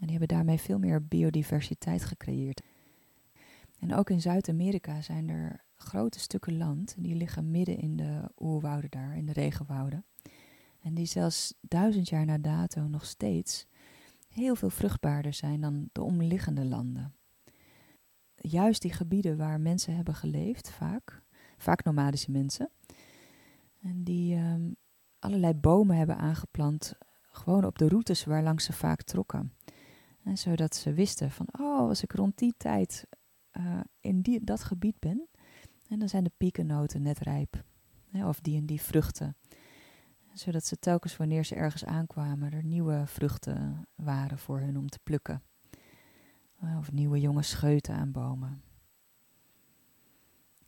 [0.00, 2.62] En die hebben daarmee veel meer biodiversiteit gecreëerd.
[3.78, 8.90] En ook in Zuid-Amerika zijn er grote stukken land, die liggen midden in de oerwouden
[8.90, 10.04] daar, in de regenwouden.
[10.82, 13.66] En die zelfs duizend jaar na dato nog steeds
[14.28, 17.14] heel veel vruchtbaarder zijn dan de omliggende landen.
[18.34, 21.22] juist die gebieden waar mensen hebben geleefd, vaak,
[21.56, 22.70] vaak nomadische mensen,
[23.82, 24.70] en die ehm,
[25.18, 26.92] allerlei bomen hebben aangeplant,
[27.30, 29.52] gewoon op de routes waar langs ze vaak trokken.
[30.22, 33.06] En zodat ze wisten van, oh, als ik rond die tijd
[33.52, 35.28] uh, in die, dat gebied ben,
[35.88, 37.64] en dan zijn de piekennoten net rijp.
[38.10, 39.36] Hè, of die en die vruchten.
[40.32, 44.98] Zodat ze telkens wanneer ze ergens aankwamen, er nieuwe vruchten waren voor hun om te
[45.02, 45.42] plukken.
[46.60, 48.62] Eh, of nieuwe jonge scheuten aan bomen.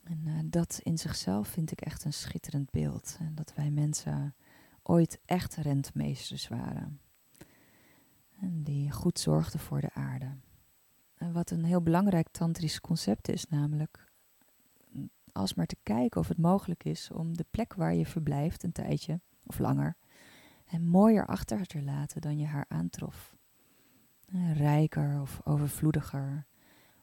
[0.02, 3.16] En uh, dat in zichzelf vind ik echt een schitterend beeld.
[3.20, 4.34] En dat wij mensen
[4.82, 7.00] ooit echt rentmeesters waren.
[8.40, 10.36] En die goed zorgden voor de aarde.
[11.14, 14.10] En wat een heel belangrijk tantrisch concept is, namelijk
[15.32, 19.20] alsmaar te kijken of het mogelijk is om de plek waar je verblijft, een tijdje
[19.47, 19.97] of langer,
[20.66, 23.36] en mooier achter te laten dan je haar aantrof.
[24.53, 26.47] Rijker of overvloediger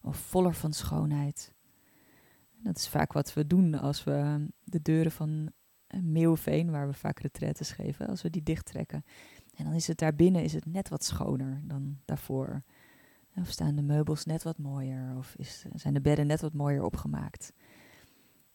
[0.02, 1.54] of voller van schoonheid.
[2.64, 5.52] Dat is vaak wat we doen als we de deuren van
[6.02, 9.04] Meeuwveen, waar we vaak retretes geven, als we die dichttrekken.
[9.56, 12.64] En dan is het daarbinnen is het net wat schoner dan daarvoor.
[13.36, 16.84] Of staan de meubels net wat mooier, of is, zijn de bedden net wat mooier
[16.84, 17.54] opgemaakt.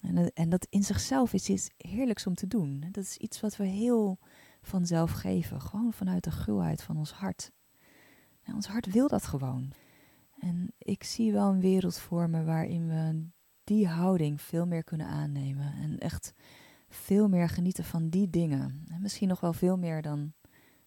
[0.07, 2.85] En, en dat in zichzelf is iets heerlijks om te doen.
[2.91, 4.19] Dat is iets wat we heel
[4.63, 7.53] vanzelf geven, gewoon vanuit de gulheid van ons hart.
[8.55, 9.73] Ons hart wil dat gewoon.
[10.39, 13.27] En ik zie wel een wereld voor me waarin we
[13.65, 15.73] die houding veel meer kunnen aannemen.
[15.73, 16.33] En echt
[16.89, 18.85] veel meer genieten van die dingen.
[18.89, 20.33] En misschien nog wel veel meer dan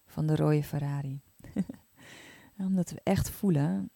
[0.06, 1.20] van de rode Ferrari.
[2.58, 3.90] Omdat we echt voelen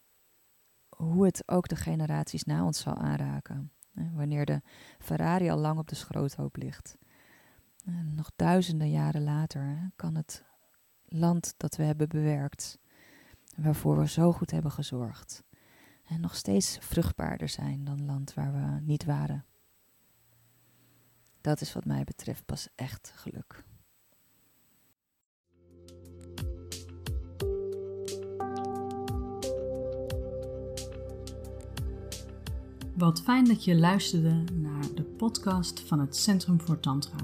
[0.89, 3.71] hoe het ook de generaties na ons zal aanraken.
[3.93, 4.61] Wanneer de
[4.99, 6.97] Ferrari al lang op de schroothoop ligt.
[7.85, 10.43] En nog duizenden jaren later kan het
[11.05, 12.79] land dat we hebben bewerkt,
[13.55, 15.43] waarvoor we zo goed hebben gezorgd,
[16.17, 19.45] nog steeds vruchtbaarder zijn dan land waar we niet waren.
[21.41, 23.63] Dat is wat mij betreft pas echt geluk.
[32.97, 37.17] Wat fijn dat je luisterde naar de podcast van het Centrum voor Tantra.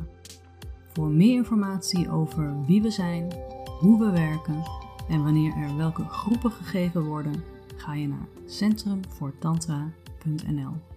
[0.94, 3.34] Voor meer informatie over wie we zijn,
[3.80, 4.64] hoe we werken
[5.10, 7.44] en wanneer er welke groepen gegeven worden,
[7.76, 10.89] ga je naar centrumvoortantra.nl.